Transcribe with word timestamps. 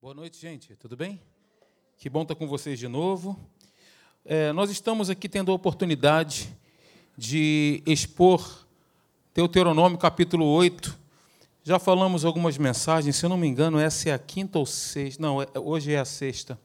Boa 0.00 0.14
noite, 0.14 0.40
gente. 0.40 0.76
Tudo 0.76 0.96
bem? 0.96 1.20
Que 1.96 2.08
bom 2.08 2.22
estar 2.22 2.36
com 2.36 2.46
vocês 2.46 2.78
de 2.78 2.86
novo. 2.86 3.36
É, 4.24 4.52
nós 4.52 4.70
estamos 4.70 5.10
aqui 5.10 5.28
tendo 5.28 5.50
a 5.50 5.54
oportunidade 5.56 6.56
de 7.16 7.82
expor 7.84 8.64
Deuteronômio 9.34 9.98
capítulo 9.98 10.46
8. 10.46 10.96
Já 11.64 11.80
falamos 11.80 12.24
algumas 12.24 12.56
mensagens, 12.56 13.16
se 13.16 13.26
eu 13.26 13.28
não 13.28 13.36
me 13.36 13.48
engano, 13.48 13.76
essa 13.76 14.10
é 14.10 14.12
a 14.12 14.20
quinta 14.20 14.60
ou 14.60 14.66
sexta. 14.66 15.20
Não, 15.20 15.42
é, 15.42 15.48
hoje 15.56 15.92
é 15.92 15.98
a 15.98 16.04
sexta. 16.04 16.56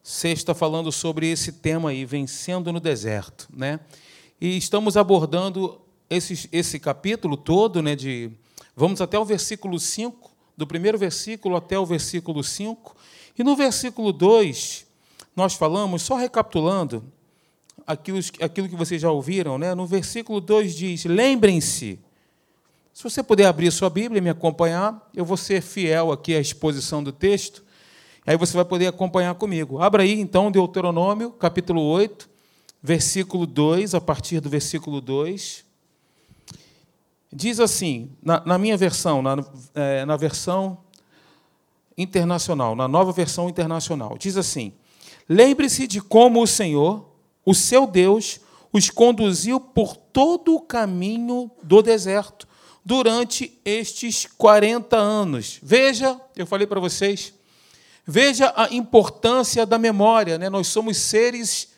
Sexta 0.00 0.54
falando 0.54 0.92
sobre 0.92 1.28
esse 1.28 1.50
tema 1.50 1.90
aí, 1.90 2.04
vencendo 2.04 2.72
no 2.72 2.78
deserto. 2.78 3.48
Né? 3.52 3.80
E 4.40 4.56
estamos 4.56 4.96
abordando 4.96 5.80
esse, 6.08 6.48
esse 6.52 6.78
capítulo 6.78 7.36
todo, 7.36 7.82
né, 7.82 7.96
de, 7.96 8.30
vamos 8.76 9.00
até 9.00 9.18
o 9.18 9.24
versículo 9.24 9.80
5 9.80 10.37
do 10.58 10.66
primeiro 10.66 10.98
versículo 10.98 11.54
até 11.54 11.78
o 11.78 11.86
versículo 11.86 12.42
5. 12.42 12.96
E 13.38 13.44
no 13.44 13.54
versículo 13.54 14.12
2, 14.12 14.84
nós 15.36 15.54
falamos, 15.54 16.02
só 16.02 16.16
recapitulando 16.16 17.04
aquilo, 17.86 18.18
aquilo 18.40 18.68
que 18.68 18.74
vocês 18.74 19.00
já 19.00 19.08
ouviram, 19.08 19.56
né? 19.56 19.72
no 19.72 19.86
versículo 19.86 20.40
2 20.40 20.74
diz: 20.74 21.04
Lembrem-se. 21.04 22.00
Se 22.92 23.04
você 23.04 23.22
puder 23.22 23.46
abrir 23.46 23.70
sua 23.70 23.88
Bíblia 23.88 24.18
e 24.18 24.20
me 24.20 24.30
acompanhar, 24.30 25.08
eu 25.14 25.24
vou 25.24 25.36
ser 25.36 25.62
fiel 25.62 26.10
aqui 26.10 26.34
à 26.34 26.40
exposição 26.40 27.00
do 27.00 27.12
texto, 27.12 27.62
aí 28.26 28.36
você 28.36 28.56
vai 28.56 28.64
poder 28.64 28.88
acompanhar 28.88 29.36
comigo. 29.36 29.80
Abra 29.80 30.02
aí, 30.02 30.18
então, 30.18 30.50
Deuteronômio, 30.50 31.30
capítulo 31.30 31.80
8, 31.80 32.28
versículo 32.82 33.46
2, 33.46 33.94
a 33.94 34.00
partir 34.00 34.40
do 34.40 34.50
versículo 34.50 35.00
2. 35.00 35.67
Diz 37.32 37.60
assim, 37.60 38.10
na, 38.22 38.42
na 38.44 38.58
minha 38.58 38.76
versão, 38.76 39.20
na, 39.20 39.36
é, 39.74 40.04
na 40.06 40.16
versão 40.16 40.78
internacional, 41.96 42.74
na 42.74 42.88
nova 42.88 43.12
versão 43.12 43.48
internacional, 43.48 44.16
diz 44.18 44.36
assim: 44.36 44.72
Lembre-se 45.28 45.86
de 45.86 46.00
como 46.00 46.42
o 46.42 46.46
Senhor, 46.46 47.06
o 47.44 47.54
seu 47.54 47.86
Deus, 47.86 48.40
os 48.72 48.88
conduziu 48.88 49.60
por 49.60 49.96
todo 49.96 50.54
o 50.54 50.60
caminho 50.60 51.50
do 51.62 51.82
deserto 51.82 52.48
durante 52.84 53.58
estes 53.64 54.26
40 54.38 54.96
anos. 54.96 55.58
Veja, 55.62 56.18
eu 56.34 56.46
falei 56.46 56.66
para 56.66 56.80
vocês, 56.80 57.34
veja 58.06 58.52
a 58.56 58.72
importância 58.72 59.66
da 59.66 59.78
memória. 59.78 60.38
Né? 60.38 60.48
Nós 60.48 60.68
somos 60.68 60.96
seres 60.96 61.68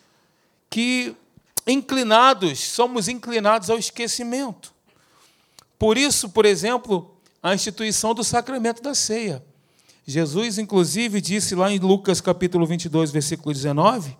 que 0.68 1.16
inclinados, 1.66 2.60
somos 2.60 3.08
inclinados 3.08 3.70
ao 3.70 3.78
esquecimento. 3.78 4.72
Por 5.80 5.96
isso, 5.96 6.28
por 6.28 6.44
exemplo, 6.44 7.10
a 7.42 7.54
instituição 7.54 8.12
do 8.12 8.22
sacramento 8.22 8.82
da 8.82 8.94
ceia. 8.94 9.42
Jesus, 10.06 10.58
inclusive, 10.58 11.22
disse 11.22 11.54
lá 11.54 11.72
em 11.72 11.78
Lucas 11.78 12.20
capítulo 12.20 12.66
22, 12.66 13.10
versículo 13.10 13.54
19: 13.54 14.14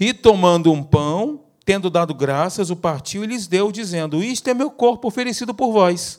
E 0.00 0.12
tomando 0.12 0.72
um 0.72 0.82
pão, 0.82 1.44
tendo 1.64 1.88
dado 1.88 2.12
graças, 2.12 2.68
o 2.68 2.74
partiu 2.74 3.22
e 3.22 3.28
lhes 3.28 3.46
deu, 3.46 3.70
dizendo: 3.70 4.24
Isto 4.24 4.50
é 4.50 4.54
meu 4.54 4.72
corpo 4.72 5.06
oferecido 5.06 5.54
por 5.54 5.70
vós. 5.70 6.18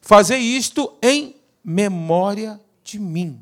Fazei 0.00 0.40
isto 0.40 0.92
em 1.00 1.36
memória 1.62 2.60
de 2.82 2.98
mim. 2.98 3.40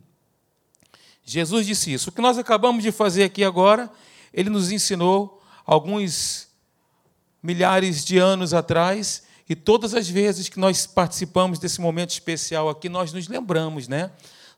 Jesus 1.25 1.66
disse 1.66 1.91
isso. 1.91 2.11
O 2.11 2.12
que 2.12 2.20
nós 2.20 2.36
acabamos 2.36 2.83
de 2.83 2.92
fazer 2.92 3.25
aqui 3.25 3.42
agora, 3.42 3.91
ele 4.31 4.50
nos 4.50 4.70
ensinou 4.70 5.42
alguns 5.64 6.48
milhares 7.42 8.05
de 8.05 8.19
anos 8.19 8.53
atrás 8.53 9.22
e 9.51 9.56
todas 9.56 9.95
as 9.95 10.09
vezes 10.09 10.48
que 10.48 10.61
nós 10.61 10.87
participamos 10.87 11.59
desse 11.59 11.81
momento 11.81 12.11
especial 12.11 12.69
aqui, 12.69 12.89
nós 12.89 13.12
nos 13.12 13.27
lembramos, 13.27 13.89
né? 13.89 14.12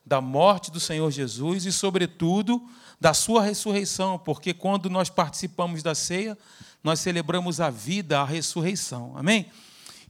Da 0.05 0.21
morte 0.21 0.69
do 0.69 0.79
Senhor 0.79 1.09
Jesus 1.09 1.65
e, 1.65 1.71
sobretudo, 1.71 2.61
da 3.01 3.11
sua 3.11 3.41
ressurreição, 3.41 4.19
porque 4.19 4.53
quando 4.53 4.91
nós 4.91 5.09
participamos 5.09 5.81
da 5.81 5.95
ceia, 5.95 6.37
nós 6.83 6.99
celebramos 6.99 7.59
a 7.59 7.71
vida, 7.71 8.19
a 8.19 8.23
ressurreição. 8.23 9.17
Amém? 9.17 9.47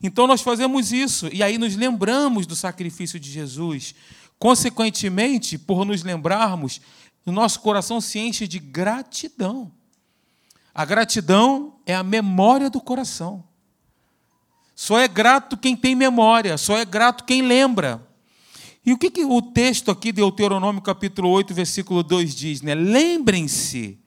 Então 0.01 0.27
nós 0.27 0.41
fazemos 0.41 0.91
isso 0.91 1.29
e 1.31 1.41
aí 1.41 1.57
nos 1.57 1.77
lembramos 1.77 2.45
do 2.45 2.53
sacrifício 2.53 3.17
de 3.17 3.31
Jesus. 3.31 3.95
Consequentemente, 4.37 5.57
por 5.57 5.85
nos 5.85 6.03
lembrarmos, 6.03 6.81
o 7.25 7.31
nosso 7.31 7.61
coração 7.61 8.01
se 8.01 8.19
enche 8.19 8.45
de 8.49 8.59
gratidão. 8.59 9.71
A 10.75 10.83
gratidão 10.83 11.79
é 11.85 11.95
a 11.95 12.03
memória 12.03 12.69
do 12.69 12.81
coração. 12.81 13.45
Só 14.83 14.99
é 14.99 15.07
grato 15.07 15.55
quem 15.55 15.77
tem 15.77 15.95
memória, 15.95 16.57
só 16.57 16.77
é 16.77 16.83
grato 16.83 17.23
quem 17.23 17.41
lembra. 17.41 18.05
E 18.85 18.91
o 18.91 18.97
que, 18.97 19.09
que 19.09 19.23
o 19.23 19.41
texto 19.41 19.89
aqui 19.89 20.11
de 20.11 20.17
Deuteronômio 20.17 20.81
capítulo 20.81 21.29
8, 21.29 21.53
versículo 21.53 22.03
2 22.03 22.35
diz? 22.35 22.61
Né? 22.61 22.75
Lembrem-se 22.75 23.97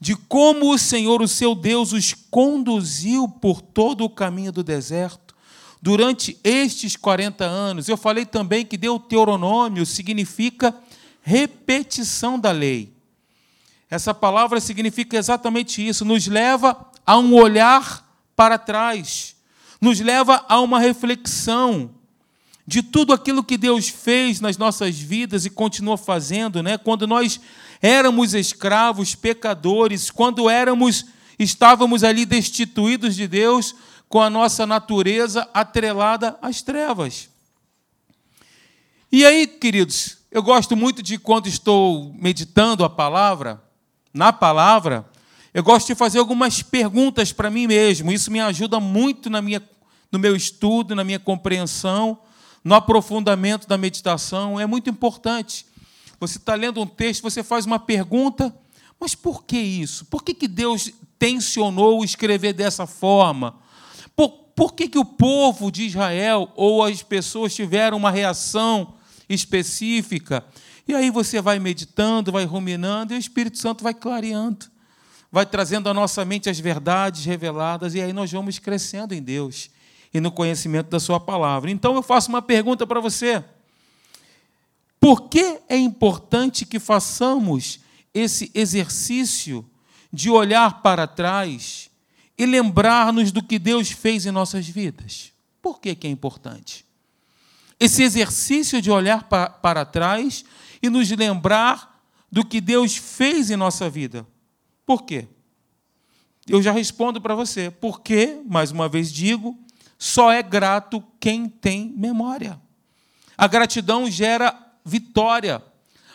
de 0.00 0.16
como 0.16 0.74
o 0.74 0.78
Senhor, 0.78 1.22
o 1.22 1.28
seu 1.28 1.54
Deus, 1.54 1.92
os 1.92 2.12
conduziu 2.28 3.28
por 3.28 3.60
todo 3.60 4.02
o 4.02 4.10
caminho 4.10 4.50
do 4.50 4.64
deserto 4.64 5.32
durante 5.80 6.36
estes 6.42 6.96
40 6.96 7.44
anos. 7.44 7.88
Eu 7.88 7.96
falei 7.96 8.26
também 8.26 8.66
que 8.66 8.76
Deuteronômio 8.76 9.86
significa 9.86 10.74
repetição 11.22 12.36
da 12.36 12.50
lei. 12.50 12.92
Essa 13.88 14.12
palavra 14.12 14.58
significa 14.58 15.16
exatamente 15.16 15.86
isso, 15.86 16.04
nos 16.04 16.26
leva 16.26 16.84
a 17.06 17.16
um 17.16 17.32
olhar 17.32 18.04
para 18.34 18.58
trás 18.58 19.38
nos 19.80 20.00
leva 20.00 20.44
a 20.48 20.60
uma 20.60 20.78
reflexão 20.78 21.90
de 22.66 22.82
tudo 22.82 23.12
aquilo 23.12 23.42
que 23.42 23.56
Deus 23.56 23.88
fez 23.88 24.40
nas 24.40 24.56
nossas 24.56 24.98
vidas 24.98 25.44
e 25.44 25.50
continua 25.50 25.96
fazendo, 25.96 26.62
né? 26.62 26.78
Quando 26.78 27.06
nós 27.06 27.40
éramos 27.80 28.34
escravos, 28.34 29.14
pecadores, 29.14 30.10
quando 30.10 30.48
éramos 30.48 31.06
estávamos 31.42 32.04
ali 32.04 32.26
destituídos 32.26 33.16
de 33.16 33.26
Deus, 33.26 33.74
com 34.08 34.20
a 34.20 34.28
nossa 34.28 34.66
natureza 34.66 35.48
atrelada 35.54 36.38
às 36.42 36.60
trevas. 36.60 37.30
E 39.10 39.24
aí, 39.24 39.46
queridos, 39.46 40.18
eu 40.30 40.42
gosto 40.42 40.76
muito 40.76 41.02
de 41.02 41.18
quando 41.18 41.46
estou 41.46 42.14
meditando 42.18 42.84
a 42.84 42.90
palavra, 42.90 43.62
na 44.12 44.32
palavra, 44.32 45.08
eu 45.52 45.64
gosto 45.64 45.88
de 45.88 45.96
fazer 45.96 46.20
algumas 46.20 46.62
perguntas 46.62 47.32
para 47.32 47.50
mim 47.50 47.66
mesmo. 47.66 48.12
Isso 48.12 48.30
me 48.30 48.38
ajuda 48.38 48.78
muito 48.78 49.28
na 49.28 49.42
minha, 49.42 49.60
no 50.10 50.18
meu 50.18 50.36
estudo, 50.36 50.94
na 50.94 51.02
minha 51.02 51.18
compreensão, 51.18 52.18
no 52.62 52.74
aprofundamento 52.74 53.66
da 53.66 53.76
meditação. 53.76 54.60
É 54.60 54.66
muito 54.66 54.88
importante. 54.88 55.66
Você 56.20 56.38
está 56.38 56.54
lendo 56.54 56.80
um 56.80 56.86
texto, 56.86 57.22
você 57.22 57.42
faz 57.42 57.66
uma 57.66 57.80
pergunta, 57.80 58.54
mas 59.00 59.16
por 59.16 59.42
que 59.42 59.58
isso? 59.58 60.04
Por 60.04 60.22
que, 60.22 60.34
que 60.34 60.46
Deus 60.46 60.92
tensionou 61.18 62.04
escrever 62.04 62.52
dessa 62.52 62.86
forma? 62.86 63.56
Por, 64.14 64.28
por 64.54 64.72
que, 64.74 64.86
que 64.86 64.98
o 64.98 65.04
povo 65.04 65.72
de 65.72 65.84
Israel 65.84 66.52
ou 66.54 66.84
as 66.84 67.02
pessoas 67.02 67.54
tiveram 67.54 67.96
uma 67.96 68.10
reação 68.12 68.94
específica? 69.28 70.44
E 70.86 70.94
aí 70.94 71.10
você 71.10 71.40
vai 71.40 71.58
meditando, 71.58 72.30
vai 72.30 72.44
ruminando, 72.44 73.14
e 73.14 73.16
o 73.16 73.18
Espírito 73.18 73.58
Santo 73.58 73.82
vai 73.82 73.94
clareando 73.94 74.70
vai 75.30 75.46
trazendo 75.46 75.88
à 75.88 75.94
nossa 75.94 76.24
mente 76.24 76.50
as 76.50 76.58
verdades 76.58 77.24
reveladas, 77.24 77.94
e 77.94 78.00
aí 78.00 78.12
nós 78.12 78.30
vamos 78.30 78.58
crescendo 78.58 79.14
em 79.14 79.22
Deus 79.22 79.70
e 80.12 80.20
no 80.20 80.32
conhecimento 80.32 80.88
da 80.88 80.98
Sua 80.98 81.20
palavra. 81.20 81.70
Então 81.70 81.94
eu 81.94 82.02
faço 82.02 82.28
uma 82.28 82.42
pergunta 82.42 82.86
para 82.86 83.00
você. 83.00 83.44
Por 84.98 85.28
que 85.28 85.60
é 85.68 85.76
importante 85.76 86.66
que 86.66 86.78
façamos 86.78 87.80
esse 88.12 88.50
exercício 88.54 89.64
de 90.12 90.28
olhar 90.28 90.82
para 90.82 91.06
trás 91.06 91.88
e 92.36 92.44
lembrar-nos 92.44 93.30
do 93.30 93.42
que 93.42 93.58
Deus 93.58 93.90
fez 93.90 94.26
em 94.26 94.30
nossas 94.30 94.68
vidas? 94.68 95.32
Por 95.62 95.80
que, 95.80 95.94
que 95.94 96.06
é 96.06 96.10
importante? 96.10 96.84
Esse 97.78 98.02
exercício 98.02 98.82
de 98.82 98.90
olhar 98.90 99.24
para 99.24 99.84
trás 99.84 100.44
e 100.82 100.90
nos 100.90 101.10
lembrar 101.10 102.02
do 102.30 102.44
que 102.44 102.60
Deus 102.60 102.96
fez 102.96 103.50
em 103.50 103.56
nossa 103.56 103.88
vida. 103.88 104.26
Por 104.90 105.04
quê? 105.04 105.28
Eu 106.48 106.60
já 106.60 106.72
respondo 106.72 107.20
para 107.20 107.36
você. 107.36 107.70
Porque, 107.70 108.42
mais 108.44 108.72
uma 108.72 108.88
vez 108.88 109.12
digo, 109.12 109.56
só 109.96 110.32
é 110.32 110.42
grato 110.42 111.00
quem 111.20 111.48
tem 111.48 111.94
memória. 111.96 112.60
A 113.38 113.46
gratidão 113.46 114.10
gera 114.10 114.52
vitória, 114.84 115.62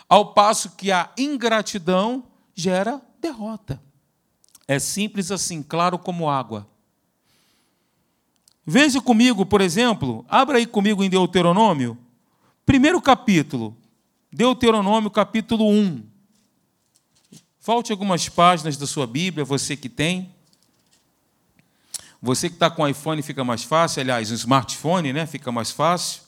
ao 0.10 0.33
passo 0.33 0.72
que 0.72 0.92
a 0.92 1.10
ingratidão 1.18 2.25
gera 2.54 3.01
derrota. 3.22 3.81
É 4.68 4.78
simples 4.78 5.31
assim, 5.31 5.63
claro 5.63 5.98
como 5.98 6.30
água. 6.30 6.69
Veja 8.66 9.00
comigo, 9.00 9.45
por 9.45 9.62
exemplo, 9.62 10.25
abra 10.28 10.57
aí 10.57 10.66
comigo 10.66 11.01
em 11.01 11.10
Deuteronômio, 11.10 11.98
primeiro 12.66 13.01
capítulo, 13.01 13.74
Deuteronômio 14.30 15.10
capítulo 15.10 15.66
1. 15.66 16.15
Volte 17.66 17.92
algumas 17.92 18.30
páginas 18.30 18.78
da 18.78 18.86
sua 18.86 19.08
Bíblia, 19.08 19.44
você 19.44 19.76
que 19.76 19.90
tem. 19.90 20.32
Você 22.22 22.48
que 22.48 22.54
está 22.56 22.70
com 22.70 22.88
iPhone 22.88 23.20
fica 23.24 23.44
mais 23.44 23.64
fácil, 23.64 24.02
aliás, 24.02 24.30
um 24.30 24.36
smartphone, 24.36 25.12
né? 25.12 25.26
Fica 25.26 25.52
mais 25.52 25.72
fácil. 25.72 26.22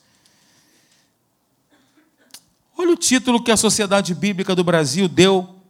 Olha 2.75 2.91
o 2.91 2.97
título 2.97 3.43
que 3.43 3.51
a 3.51 3.57
Sociedade 3.57 4.15
Bíblica 4.15 4.55
do 4.55 4.63
Brasil 4.63 5.07
deu 5.07 5.61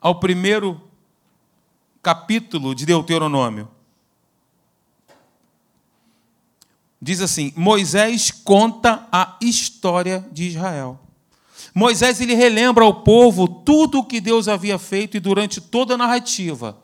ao 0.00 0.18
primeiro 0.18 0.80
capítulo 2.02 2.74
de 2.74 2.86
Deuteronômio. 2.86 3.68
Diz 6.98 7.20
assim: 7.20 7.52
Moisés 7.54 8.30
conta 8.30 9.06
a 9.12 9.36
história 9.42 10.26
de 10.32 10.44
Israel. 10.44 10.98
Moisés 11.74 12.20
ele 12.20 12.34
relembra 12.34 12.84
ao 12.84 13.02
povo 13.02 13.46
tudo 13.46 13.98
o 13.98 14.04
que 14.04 14.20
Deus 14.20 14.48
havia 14.48 14.78
feito 14.78 15.16
e 15.16 15.20
durante 15.20 15.60
toda 15.60 15.94
a 15.94 15.98
narrativa 15.98 16.78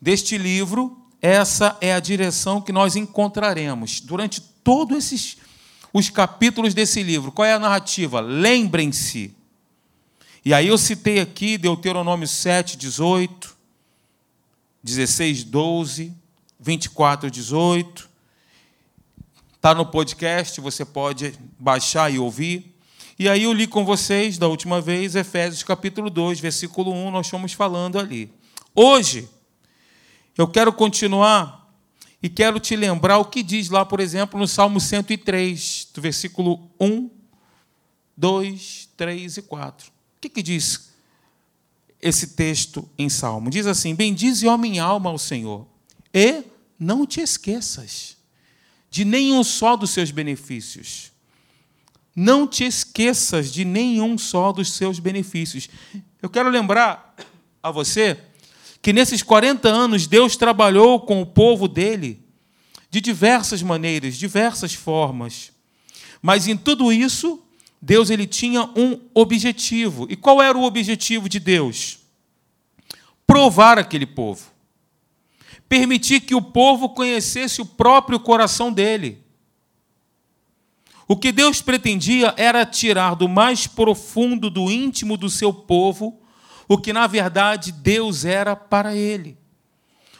deste 0.00 0.36
livro, 0.36 0.98
essa 1.20 1.76
é 1.80 1.94
a 1.94 2.00
direção 2.00 2.60
que 2.60 2.72
nós 2.72 2.96
encontraremos 2.96 4.00
durante 4.00 4.40
todos 4.40 4.98
esses 4.98 5.36
os 5.94 6.10
capítulos 6.10 6.74
desse 6.74 7.04
livro. 7.04 7.30
Qual 7.30 7.46
é 7.46 7.54
a 7.54 7.58
narrativa? 7.58 8.20
Lembrem-se. 8.20 9.32
E 10.44 10.52
aí 10.52 10.66
eu 10.66 10.76
citei 10.76 11.20
aqui 11.20 11.56
Deuteronômio 11.56 12.26
7, 12.26 12.76
18, 12.76 13.56
16, 14.82 15.44
12, 15.44 16.12
24, 16.58 17.30
18. 17.30 18.10
Está 19.54 19.72
no 19.72 19.86
podcast, 19.86 20.60
você 20.60 20.84
pode 20.84 21.32
baixar 21.58 22.12
e 22.12 22.18
ouvir. 22.18 22.73
E 23.16 23.28
aí 23.28 23.44
eu 23.44 23.52
li 23.52 23.68
com 23.68 23.84
vocês, 23.84 24.38
da 24.38 24.48
última 24.48 24.80
vez, 24.80 25.14
Efésios 25.14 25.62
capítulo 25.62 26.10
2, 26.10 26.40
versículo 26.40 26.92
1, 26.92 27.12
nós 27.12 27.26
estamos 27.26 27.52
falando 27.52 27.96
ali. 27.96 28.28
Hoje, 28.74 29.28
eu 30.36 30.48
quero 30.48 30.72
continuar 30.72 31.72
e 32.20 32.28
quero 32.28 32.58
te 32.58 32.74
lembrar 32.74 33.18
o 33.18 33.26
que 33.26 33.40
diz 33.40 33.68
lá, 33.68 33.84
por 33.84 34.00
exemplo, 34.00 34.38
no 34.38 34.48
Salmo 34.48 34.80
103, 34.80 35.90
do 35.94 36.00
versículo 36.00 36.68
1, 36.80 37.08
2, 38.16 38.88
3 38.96 39.36
e 39.36 39.42
4. 39.42 39.88
O 39.88 40.20
que, 40.20 40.28
que 40.28 40.42
diz 40.42 40.90
esse 42.02 42.28
texto 42.34 42.88
em 42.98 43.08
Salmo? 43.08 43.48
Diz 43.48 43.68
assim: 43.68 43.94
Bendize, 43.94 44.48
ó 44.48 44.58
minha 44.58 44.82
alma, 44.82 45.10
ao 45.10 45.18
Senhor, 45.18 45.68
e 46.12 46.42
não 46.76 47.06
te 47.06 47.20
esqueças 47.20 48.16
de 48.90 49.04
nenhum 49.04 49.44
só 49.44 49.76
dos 49.76 49.90
seus 49.90 50.10
benefícios. 50.10 51.13
Não 52.14 52.46
te 52.46 52.64
esqueças 52.64 53.52
de 53.52 53.64
nenhum 53.64 54.16
só 54.16 54.52
dos 54.52 54.72
seus 54.72 54.98
benefícios. 54.98 55.68
Eu 56.22 56.30
quero 56.30 56.48
lembrar 56.48 57.14
a 57.62 57.70
você 57.70 58.18
que 58.80 58.92
nesses 58.92 59.22
40 59.22 59.68
anos 59.68 60.06
Deus 60.06 60.36
trabalhou 60.36 61.00
com 61.00 61.20
o 61.20 61.26
povo 61.26 61.66
dele 61.66 62.22
de 62.90 63.00
diversas 63.00 63.62
maneiras, 63.62 64.16
diversas 64.16 64.74
formas. 64.74 65.52
Mas 66.22 66.46
em 66.46 66.56
tudo 66.56 66.92
isso, 66.92 67.42
Deus 67.82 68.10
ele 68.10 68.26
tinha 68.26 68.62
um 68.76 69.00
objetivo. 69.12 70.06
E 70.08 70.16
qual 70.16 70.40
era 70.40 70.56
o 70.56 70.62
objetivo 70.62 71.28
de 71.28 71.40
Deus? 71.40 71.98
Provar 73.26 73.78
aquele 73.78 74.06
povo 74.06 74.54
permitir 75.68 76.20
que 76.20 76.36
o 76.36 76.42
povo 76.42 76.90
conhecesse 76.90 77.60
o 77.60 77.66
próprio 77.66 78.20
coração 78.20 78.72
dele. 78.72 79.23
O 81.06 81.16
que 81.16 81.30
Deus 81.30 81.60
pretendia 81.60 82.34
era 82.36 82.64
tirar 82.64 83.14
do 83.14 83.28
mais 83.28 83.66
profundo, 83.66 84.48
do 84.48 84.70
íntimo 84.70 85.16
do 85.16 85.28
seu 85.28 85.52
povo, 85.52 86.20
o 86.66 86.78
que 86.78 86.92
na 86.92 87.06
verdade 87.06 87.72
Deus 87.72 88.24
era 88.24 88.56
para 88.56 88.96
ele. 88.96 89.36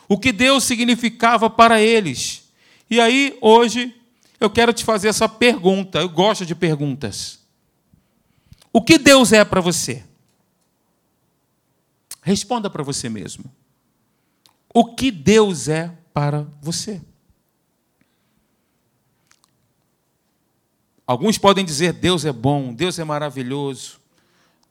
O 0.09 0.19
que 0.19 0.33
Deus 0.33 0.65
significava 0.65 1.49
para 1.49 1.81
eles. 1.81 2.51
E 2.91 3.01
aí, 3.01 3.37
hoje, 3.41 3.95
eu 4.39 4.51
quero 4.51 4.73
te 4.73 4.85
fazer 4.85 5.09
essa 5.09 5.29
pergunta. 5.29 6.01
Eu 6.01 6.09
gosto 6.09 6.45
de 6.45 6.55
perguntas. 6.55 7.41
O 8.71 8.83
que 8.83 8.99
Deus 8.99 9.33
é 9.33 9.45
para 9.45 9.63
você? 9.63 10.05
Responda 12.23 12.69
para 12.69 12.83
você 12.83 13.09
mesmo 13.09 13.51
o 14.75 14.85
que 14.85 15.13
Deus 15.13 15.69
é 15.69 15.97
para 16.13 16.45
você. 16.61 17.01
Alguns 21.07 21.39
podem 21.39 21.65
dizer: 21.65 21.93
Deus 21.93 22.25
é 22.25 22.33
bom, 22.33 22.73
Deus 22.73 22.99
é 22.99 23.05
maravilhoso, 23.05 24.01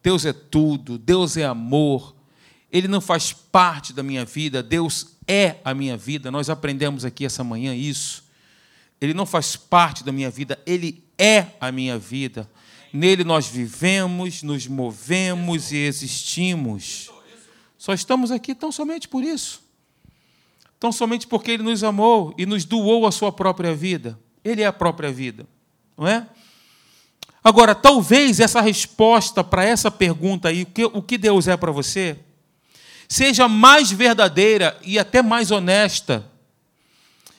Deus 0.01 0.25
é 0.25 0.33
tudo, 0.33 0.97
Deus 0.97 1.37
é 1.37 1.45
amor, 1.45 2.15
Ele 2.71 2.87
não 2.87 3.01
faz 3.01 3.33
parte 3.33 3.93
da 3.93 4.03
minha 4.03 4.25
vida, 4.25 4.61
Deus 4.63 5.15
é 5.27 5.57
a 5.63 5.73
minha 5.73 5.97
vida. 5.97 6.31
Nós 6.31 6.49
aprendemos 6.49 7.05
aqui 7.05 7.25
essa 7.25 7.43
manhã 7.43 7.75
isso. 7.75 8.23
Ele 8.99 9.13
não 9.13 9.25
faz 9.25 9.55
parte 9.55 10.03
da 10.03 10.11
minha 10.11 10.29
vida, 10.29 10.59
Ele 10.65 11.03
é 11.17 11.47
a 11.59 11.71
minha 11.71 11.97
vida. 11.97 12.49
Nele 12.91 13.23
nós 13.23 13.47
vivemos, 13.47 14.43
nos 14.43 14.67
movemos 14.67 15.71
e 15.71 15.77
existimos. 15.77 17.11
Só 17.77 17.93
estamos 17.93 18.31
aqui 18.31 18.55
tão 18.55 18.71
somente 18.71 19.07
por 19.07 19.23
isso 19.23 19.63
tão 20.83 20.91
somente 20.91 21.25
porque 21.25 21.49
Ele 21.49 21.63
nos 21.63 21.81
amou 21.81 22.35
e 22.37 22.45
nos 22.45 22.65
doou 22.65 23.07
a 23.07 23.11
sua 23.11 23.31
própria 23.31 23.73
vida. 23.73 24.19
Ele 24.43 24.61
é 24.61 24.65
a 24.65 24.73
própria 24.73 25.13
vida, 25.13 25.47
não 25.97 26.07
é? 26.07 26.27
Agora, 27.43 27.75
talvez 27.75 28.39
essa 28.39 28.61
resposta 28.61 29.43
para 29.43 29.65
essa 29.65 29.91
pergunta 29.91 30.47
aí, 30.47 30.65
o 30.93 31.01
que 31.01 31.17
Deus 31.17 31.47
é 31.47 31.57
para 31.57 31.71
você, 31.71 32.17
seja 33.07 33.47
mais 33.47 33.91
verdadeira 33.91 34.79
e 34.83 34.97
até 34.97 35.21
mais 35.21 35.51
honesta 35.51 36.25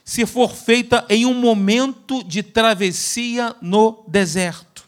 se 0.05 0.27
for 0.27 0.55
feita 0.55 1.07
em 1.09 1.25
um 1.25 1.33
momento 1.33 2.23
de 2.23 2.43
travessia 2.43 3.57
no 3.63 4.05
deserto. 4.07 4.87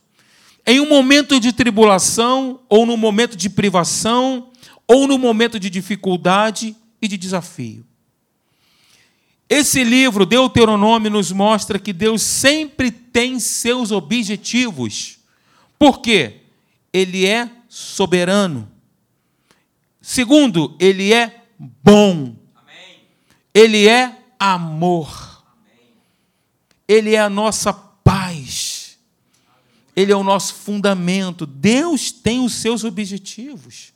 Em 0.67 0.81
um 0.81 0.89
momento 0.89 1.41
de 1.41 1.53
tribulação, 1.53 2.61
ou 2.69 2.85
no 2.85 2.97
momento 2.97 3.37
de 3.37 3.49
privação, 3.49 4.51
ou 4.87 5.09
no 5.09 5.17
momento 5.17 5.59
de 5.59 5.71
dificuldade 5.71 6.77
e 7.01 7.09
de 7.09 7.17
desafio. 7.17 7.87
Esse 9.49 9.85
livro, 9.85 10.27
Deuteronômio, 10.27 11.11
nos 11.11 11.31
mostra 11.31 11.79
que 11.79 11.93
Deus 11.93 12.23
sempre 12.23 12.91
tem 12.91 13.39
seus 13.39 13.93
objetivos. 13.93 15.19
Por 15.79 16.01
quê? 16.01 16.41
Ele 16.93 17.27
é 17.27 17.49
soberano. 17.69 18.69
Segundo, 20.01 20.77
ele 20.81 21.13
é 21.13 21.45
bom. 21.59 22.35
Ele 23.55 23.87
é 23.89 24.17
amor. 24.39 25.45
Ele 26.89 27.15
é 27.15 27.21
a 27.21 27.31
nossa 27.31 27.73
paz. 27.73 28.99
Ele 29.95 30.13
é 30.13 30.17
o 30.17 30.25
nosso 30.25 30.55
fundamento. 30.55 31.47
Deus 31.47 32.11
tem 32.11 32.45
os 32.45 32.55
seus 32.55 32.83
objetivos. 32.83 33.93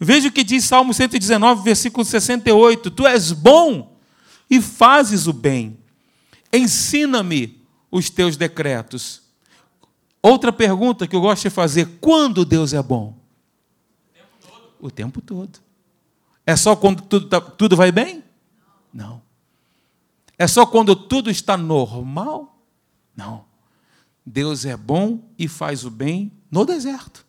Veja 0.00 0.28
o 0.28 0.32
que 0.32 0.42
diz 0.42 0.64
Salmo 0.64 0.92
119, 0.92 1.62
versículo 1.62 2.04
68. 2.04 2.90
Tu 2.90 3.06
és 3.06 3.32
bom 3.32 3.95
e 4.48 4.60
fazes 4.60 5.26
o 5.26 5.32
bem. 5.32 5.78
Ensina-me 6.52 7.60
os 7.90 8.08
teus 8.08 8.36
decretos. 8.36 9.22
Outra 10.22 10.52
pergunta 10.52 11.06
que 11.06 11.14
eu 11.14 11.20
gosto 11.20 11.42
de 11.42 11.50
fazer: 11.50 11.98
quando 12.00 12.44
Deus 12.44 12.72
é 12.72 12.82
bom? 12.82 13.16
O 14.08 14.10
tempo 14.10 14.38
todo. 14.40 14.70
O 14.80 14.90
tempo 14.90 15.20
todo. 15.20 15.58
É 16.46 16.56
só 16.56 16.76
quando 16.76 17.02
tudo, 17.02 17.28
tá, 17.28 17.40
tudo 17.40 17.76
vai 17.76 17.90
bem? 17.90 18.22
Não. 18.92 19.20
É 20.38 20.46
só 20.46 20.64
quando 20.64 20.94
tudo 20.94 21.30
está 21.30 21.56
normal? 21.56 22.56
Não. 23.16 23.44
Deus 24.24 24.64
é 24.64 24.76
bom 24.76 25.20
e 25.38 25.48
faz 25.48 25.84
o 25.84 25.90
bem 25.90 26.32
no 26.50 26.64
deserto. 26.64 27.24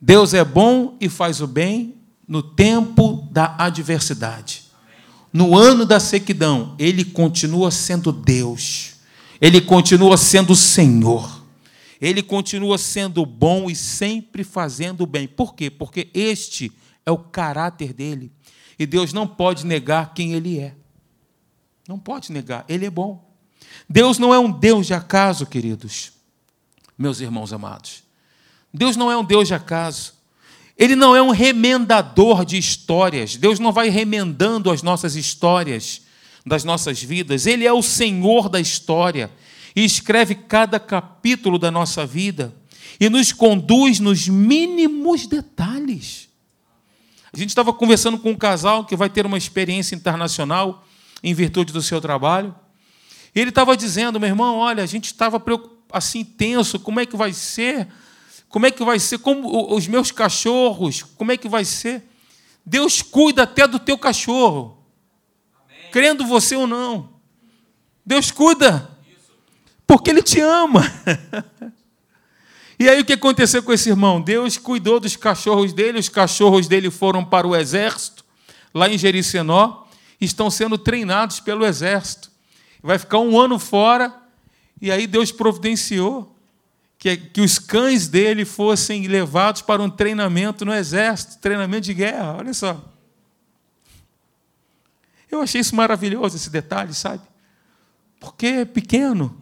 Deus 0.00 0.34
é 0.34 0.44
bom 0.44 0.96
e 1.00 1.08
faz 1.08 1.40
o 1.40 1.46
bem 1.46 1.96
no 2.26 2.42
tempo 2.42 3.28
da 3.30 3.54
adversidade 3.58 4.63
no 5.34 5.58
ano 5.58 5.84
da 5.84 5.98
sequidão, 5.98 6.76
ele 6.78 7.04
continua 7.04 7.72
sendo 7.72 8.12
Deus, 8.12 8.94
ele 9.40 9.60
continua 9.60 10.16
sendo 10.16 10.54
Senhor, 10.54 11.42
ele 12.00 12.22
continua 12.22 12.78
sendo 12.78 13.26
bom 13.26 13.68
e 13.68 13.74
sempre 13.74 14.44
fazendo 14.44 15.00
o 15.00 15.06
bem. 15.06 15.26
Por 15.26 15.56
quê? 15.56 15.68
Porque 15.68 16.08
este 16.14 16.70
é 17.04 17.10
o 17.10 17.18
caráter 17.18 17.92
dele. 17.92 18.30
E 18.78 18.86
Deus 18.86 19.12
não 19.12 19.26
pode 19.26 19.66
negar 19.66 20.14
quem 20.14 20.34
ele 20.34 20.60
é. 20.60 20.76
Não 21.88 21.98
pode 21.98 22.30
negar, 22.30 22.64
ele 22.68 22.86
é 22.86 22.90
bom. 22.90 23.28
Deus 23.88 24.20
não 24.20 24.32
é 24.32 24.38
um 24.38 24.52
Deus 24.52 24.86
de 24.86 24.94
acaso, 24.94 25.46
queridos, 25.46 26.12
meus 26.96 27.18
irmãos 27.18 27.52
amados. 27.52 28.04
Deus 28.72 28.96
não 28.96 29.10
é 29.10 29.16
um 29.16 29.24
Deus 29.24 29.48
de 29.48 29.54
acaso. 29.54 30.13
Ele 30.76 30.96
não 30.96 31.14
é 31.14 31.22
um 31.22 31.30
remendador 31.30 32.44
de 32.44 32.56
histórias. 32.58 33.36
Deus 33.36 33.58
não 33.58 33.72
vai 33.72 33.88
remendando 33.88 34.70
as 34.70 34.82
nossas 34.82 35.14
histórias 35.14 36.02
das 36.44 36.64
nossas 36.64 37.02
vidas. 37.02 37.46
Ele 37.46 37.64
é 37.64 37.72
o 37.72 37.82
Senhor 37.82 38.48
da 38.48 38.60
história 38.60 39.30
e 39.74 39.84
escreve 39.84 40.34
cada 40.34 40.78
capítulo 40.80 41.58
da 41.58 41.70
nossa 41.70 42.04
vida 42.04 42.54
e 43.00 43.08
nos 43.08 43.32
conduz 43.32 43.98
nos 44.00 44.28
mínimos 44.28 45.26
detalhes. 45.26 46.28
A 47.32 47.36
gente 47.36 47.48
estava 47.48 47.72
conversando 47.72 48.18
com 48.18 48.30
um 48.30 48.36
casal 48.36 48.84
que 48.84 48.94
vai 48.94 49.08
ter 49.08 49.26
uma 49.26 49.38
experiência 49.38 49.94
internacional 49.94 50.86
em 51.22 51.34
virtude 51.34 51.72
do 51.72 51.82
seu 51.82 52.00
trabalho. 52.00 52.54
E 53.34 53.40
ele 53.40 53.48
estava 53.48 53.76
dizendo, 53.76 54.20
meu 54.20 54.28
irmão, 54.28 54.58
olha, 54.58 54.82
a 54.82 54.86
gente 54.86 55.06
estava 55.06 55.42
assim 55.92 56.24
tenso, 56.24 56.78
como 56.78 57.00
é 57.00 57.06
que 57.06 57.16
vai 57.16 57.32
ser? 57.32 57.88
Como 58.54 58.66
é 58.66 58.70
que 58.70 58.84
vai 58.84 59.00
ser? 59.00 59.18
Como 59.18 59.74
os 59.74 59.88
meus 59.88 60.12
cachorros? 60.12 61.02
Como 61.02 61.32
é 61.32 61.36
que 61.36 61.48
vai 61.48 61.64
ser? 61.64 62.04
Deus 62.64 63.02
cuida 63.02 63.42
até 63.42 63.66
do 63.66 63.80
teu 63.80 63.98
cachorro. 63.98 64.78
Amém. 65.64 65.90
Crendo 65.90 66.24
você 66.24 66.54
ou 66.54 66.64
não. 66.64 67.14
Deus 68.06 68.30
cuida. 68.30 68.96
Porque 69.84 70.08
Ele 70.08 70.22
te 70.22 70.38
ama. 70.38 70.82
e 72.78 72.88
aí 72.88 73.00
o 73.00 73.04
que 73.04 73.14
aconteceu 73.14 73.60
com 73.60 73.72
esse 73.72 73.88
irmão? 73.88 74.20
Deus 74.20 74.56
cuidou 74.56 75.00
dos 75.00 75.16
cachorros 75.16 75.72
dele, 75.72 75.98
os 75.98 76.08
cachorros 76.08 76.68
dele 76.68 76.92
foram 76.92 77.24
para 77.24 77.48
o 77.48 77.56
exército, 77.56 78.24
lá 78.72 78.88
em 78.88 78.96
Jericenó, 78.96 79.82
estão 80.20 80.48
sendo 80.48 80.78
treinados 80.78 81.40
pelo 81.40 81.66
exército. 81.66 82.30
Vai 82.80 83.00
ficar 83.00 83.18
um 83.18 83.36
ano 83.36 83.58
fora, 83.58 84.14
e 84.80 84.92
aí 84.92 85.08
Deus 85.08 85.32
providenciou 85.32 86.33
que, 87.04 87.18
que 87.18 87.40
os 87.42 87.58
cães 87.58 88.08
dele 88.08 88.46
fossem 88.46 89.06
levados 89.06 89.60
para 89.60 89.82
um 89.82 89.90
treinamento 89.90 90.64
no 90.64 90.72
exército, 90.72 91.36
treinamento 91.36 91.82
de 91.82 91.92
guerra. 91.92 92.36
Olha 92.38 92.54
só. 92.54 92.82
Eu 95.30 95.42
achei 95.42 95.60
isso 95.60 95.76
maravilhoso, 95.76 96.36
esse 96.36 96.48
detalhe, 96.48 96.94
sabe? 96.94 97.20
Porque 98.18 98.46
é 98.46 98.64
pequeno. 98.64 99.36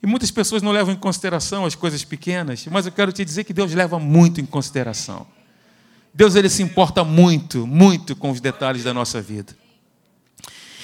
E 0.00 0.06
muitas 0.06 0.30
pessoas 0.30 0.62
não 0.62 0.70
levam 0.70 0.94
em 0.94 0.96
consideração 0.96 1.64
as 1.66 1.74
coisas 1.74 2.04
pequenas, 2.04 2.64
mas 2.70 2.86
eu 2.86 2.92
quero 2.92 3.10
te 3.10 3.24
dizer 3.24 3.42
que 3.42 3.52
Deus 3.52 3.74
leva 3.74 3.98
muito 3.98 4.40
em 4.40 4.46
consideração. 4.46 5.26
Deus 6.14 6.36
ele 6.36 6.48
se 6.48 6.62
importa 6.62 7.02
muito, 7.02 7.66
muito 7.66 8.14
com 8.14 8.30
os 8.30 8.40
detalhes 8.40 8.84
da 8.84 8.94
nossa 8.94 9.20
vida. 9.20 9.52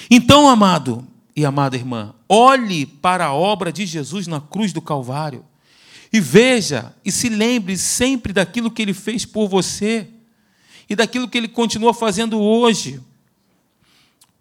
Então, 0.09 0.49
amado 0.49 1.07
e 1.33 1.45
amada 1.45 1.77
irmã, 1.77 2.13
olhe 2.27 2.85
para 2.85 3.27
a 3.27 3.33
obra 3.33 3.71
de 3.71 3.85
Jesus 3.85 4.27
na 4.27 4.41
cruz 4.41 4.73
do 4.73 4.81
Calvário. 4.81 5.45
E 6.11 6.19
veja 6.19 6.93
e 7.05 7.11
se 7.11 7.29
lembre 7.29 7.77
sempre 7.77 8.33
daquilo 8.33 8.69
que 8.69 8.81
ele 8.81 8.93
fez 8.93 9.25
por 9.25 9.47
você 9.47 10.07
e 10.89 10.95
daquilo 10.95 11.27
que 11.27 11.37
ele 11.37 11.47
continua 11.47 11.93
fazendo 11.93 12.39
hoje. 12.39 12.99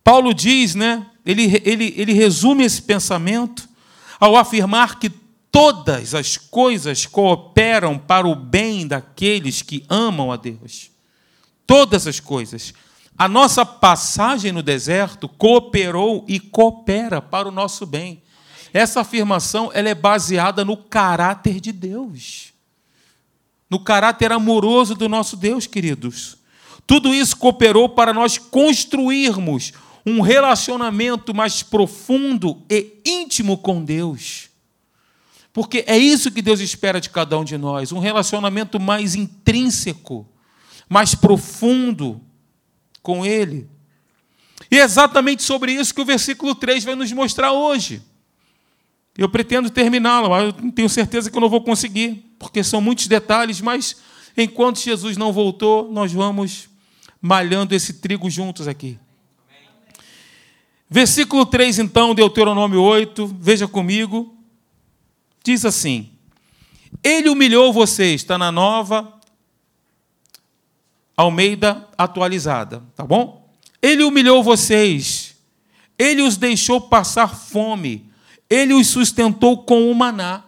Paulo 0.02 0.34
diz, 0.34 0.74
né? 0.74 1.06
Ele, 1.24 1.62
ele, 1.64 1.94
ele 1.96 2.12
resume 2.12 2.64
esse 2.64 2.82
pensamento 2.82 3.68
ao 4.18 4.36
afirmar 4.36 4.98
que 4.98 5.10
todas 5.52 6.14
as 6.14 6.36
coisas 6.36 7.06
cooperam 7.06 7.98
para 7.98 8.26
o 8.26 8.34
bem 8.34 8.86
daqueles 8.86 9.62
que 9.62 9.84
amam 9.88 10.32
a 10.32 10.36
Deus. 10.36 10.90
Todas 11.66 12.06
as 12.06 12.18
coisas. 12.18 12.74
A 13.16 13.28
nossa 13.28 13.64
passagem 13.64 14.50
no 14.50 14.62
deserto 14.62 15.28
cooperou 15.28 16.24
e 16.26 16.40
coopera 16.40 17.20
para 17.20 17.48
o 17.48 17.52
nosso 17.52 17.86
bem. 17.86 18.22
Essa 18.72 19.00
afirmação 19.00 19.70
ela 19.74 19.88
é 19.88 19.94
baseada 19.94 20.64
no 20.64 20.76
caráter 20.76 21.60
de 21.60 21.72
Deus, 21.72 22.52
no 23.68 23.78
caráter 23.78 24.32
amoroso 24.32 24.94
do 24.94 25.08
nosso 25.08 25.36
Deus, 25.36 25.66
queridos. 25.66 26.36
Tudo 26.86 27.14
isso 27.14 27.36
cooperou 27.36 27.88
para 27.88 28.12
nós 28.12 28.38
construirmos 28.38 29.72
um 30.04 30.20
relacionamento 30.20 31.34
mais 31.34 31.62
profundo 31.62 32.62
e 32.68 33.00
íntimo 33.04 33.58
com 33.58 33.84
Deus. 33.84 34.48
Porque 35.52 35.84
é 35.86 35.98
isso 35.98 36.30
que 36.30 36.42
Deus 36.42 36.60
espera 36.60 37.00
de 37.00 37.10
cada 37.10 37.38
um 37.38 37.44
de 37.44 37.58
nós, 37.58 37.92
um 37.92 37.98
relacionamento 37.98 38.78
mais 38.78 39.14
intrínseco, 39.14 40.26
mais 40.88 41.14
profundo 41.14 42.20
com 43.02 43.26
Ele. 43.26 43.68
E 44.70 44.78
é 44.78 44.82
exatamente 44.82 45.42
sobre 45.42 45.72
isso 45.72 45.94
que 45.94 46.00
o 46.00 46.04
versículo 46.04 46.54
3 46.54 46.84
vai 46.84 46.94
nos 46.94 47.10
mostrar 47.12 47.52
hoje. 47.52 48.02
Eu 49.16 49.28
pretendo 49.28 49.68
terminá-lo, 49.70 50.30
mas 50.30 50.44
eu 50.44 50.72
tenho 50.72 50.88
certeza 50.88 51.30
que 51.30 51.36
eu 51.36 51.40
não 51.40 51.48
vou 51.48 51.62
conseguir, 51.62 52.34
porque 52.38 52.62
são 52.62 52.80
muitos 52.80 53.06
detalhes, 53.06 53.60
mas 53.60 53.96
enquanto 54.36 54.80
Jesus 54.80 55.16
não 55.16 55.32
voltou, 55.32 55.90
nós 55.90 56.12
vamos 56.12 56.68
malhando 57.20 57.74
esse 57.74 57.94
trigo 57.94 58.30
juntos 58.30 58.66
aqui. 58.66 58.98
Versículo 60.88 61.46
3, 61.46 61.78
então, 61.78 62.14
Deuteronômio 62.14 62.82
8, 62.82 63.36
veja 63.38 63.68
comigo, 63.68 64.34
diz 65.44 65.64
assim: 65.64 66.10
Ele 67.02 67.28
humilhou 67.28 67.72
vocês, 67.72 68.22
está 68.22 68.36
na 68.36 68.50
nova 68.50 69.20
Almeida 71.16 71.86
atualizada, 71.98 72.82
tá 72.96 73.04
bom? 73.04 73.48
Ele 73.82 74.02
humilhou 74.02 74.42
vocês, 74.42 75.36
ele 75.98 76.22
os 76.22 76.36
deixou 76.36 76.80
passar 76.80 77.28
fome 77.28 78.09
ele 78.50 78.74
os 78.74 78.88
sustentou 78.88 79.58
com 79.58 79.88
o 79.88 79.94
maná, 79.94 80.42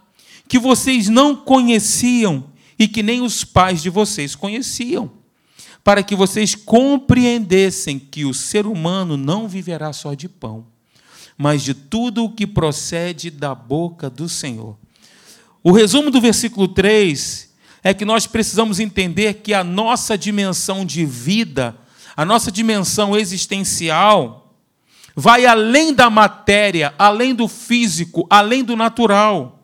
que 0.49 0.59
vocês 0.59 1.09
não 1.09 1.37
conheciam 1.37 2.45
e 2.79 2.89
que 2.89 3.03
nem 3.03 3.23
os 3.23 3.45
pais 3.45 3.81
de 3.81 3.89
vocês 3.89 4.35
conheciam, 4.35 5.11
para 5.85 6.03
que 6.03 6.17
vocês 6.17 6.57
compreendessem 6.57 7.99
que 7.99 8.25
o 8.25 8.35
ser 8.35 8.67
humano 8.67 9.17
não 9.17 9.47
viverá 9.47 9.93
só 9.93 10.15
de 10.15 10.29
pão, 10.29 10.67
mas 11.39 11.63
de 11.63 11.75
tudo 11.75 12.25
o 12.25 12.33
que 12.33 12.47
procede 12.47 13.31
da 13.31 13.55
boca 13.55 14.11
do 14.11 14.29
Senhor. 14.29 14.77
O 15.63 15.71
resumo 15.71 16.11
do 16.11 16.21
versículo 16.21 16.67
3 16.67 17.51
é 17.85 17.95
que 17.95 18.05
nós 18.05 18.27
precisamos 18.27 18.81
entender 18.81 19.35
que 19.35 19.55
a 19.55 19.63
nossa 19.63 20.19
dimensão 20.19 20.85
de 20.85 21.05
vida, 21.05 21.77
a 22.17 22.25
nossa 22.25 22.51
dimensão 22.51 23.17
existencial, 23.17 24.42
vai 25.15 25.47
além 25.47 25.93
da 25.93 26.09
matéria, 26.09 26.95
além 26.99 27.35
do 27.35 27.47
físico, 27.49 28.27
além 28.31 28.65
do 28.65 28.77
natural. 28.77 29.59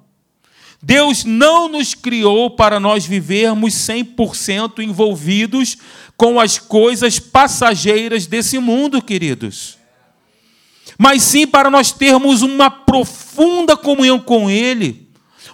Deus 0.81 1.25
não 1.25 1.69
nos 1.69 1.95
criou 1.95 2.51
para 2.51 2.79
nós 2.79 3.05
vivermos 3.05 3.75
100% 3.75 4.79
envolvidos 4.79 5.77
com 6.17 6.39
as 6.39 6.59
coisas 6.59 7.19
passageiras 7.19 8.27
desse 8.27 8.59
mundo, 8.59 9.03
queridos. 9.03 9.77
Mas 10.97 11.23
sim 11.23 11.47
para 11.47 11.71
nós 11.71 11.93
termos 11.93 12.43
uma 12.43 12.71
profunda 12.71 13.77
comunhão 13.77 14.21
com 14.21 14.49
Ele, 14.49 15.09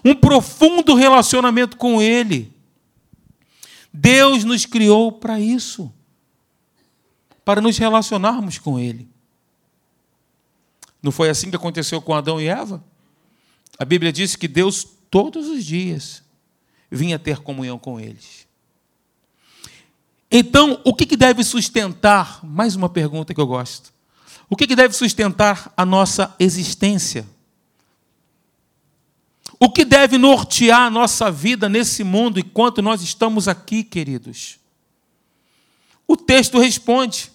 um 0.05 0.15
profundo 0.15 0.95
relacionamento 0.95 1.77
com 1.77 2.03
Ele. 2.03 2.53
Deus 3.93 4.45
nos 4.45 4.67
criou 4.67 5.13
para 5.13 5.41
isso, 5.41 5.93
para 7.45 7.61
nos 7.61 7.79
relacionarmos 7.79 8.59
com 8.59 8.79
Ele. 8.79 9.14
Não 11.05 11.13
foi 11.13 11.29
assim 11.29 11.51
que 11.51 11.57
aconteceu 11.57 12.01
com 12.01 12.15
Adão 12.15 12.41
e 12.41 12.49
Eva? 12.49 12.83
A 13.79 13.85
Bíblia 13.85 14.11
diz 14.11 14.37
que 14.37 14.49
Deus, 14.49 14.87
todos 15.11 15.49
os 15.49 15.63
dias, 15.63 16.23
vinha 16.91 17.19
ter 17.19 17.41
comunhão 17.41 17.79
com 17.79 18.01
eles. 18.01 18.49
Então, 20.31 20.81
o 20.83 20.95
que 20.95 21.15
deve 21.15 21.45
sustentar? 21.45 22.43
Mais 22.43 22.75
uma 22.75 22.89
pergunta 22.89 23.35
que 23.35 23.41
eu 23.41 23.47
gosto. 23.47 23.93
O 24.49 24.57
que 24.57 24.75
deve 24.75 24.95
sustentar 24.95 25.71
a 25.77 25.85
nossa 25.85 26.35
existência? 26.39 27.27
O 29.61 29.69
que 29.69 29.85
deve 29.85 30.17
nortear 30.17 30.87
a 30.87 30.91
nossa 30.91 31.31
vida 31.31 31.69
nesse 31.69 32.03
mundo 32.03 32.41
enquanto 32.41 32.81
nós 32.81 33.03
estamos 33.03 33.47
aqui, 33.47 33.85
queridos? 33.85 34.59
O 36.09 36.17
texto 36.17 36.59
responde: 36.59 37.31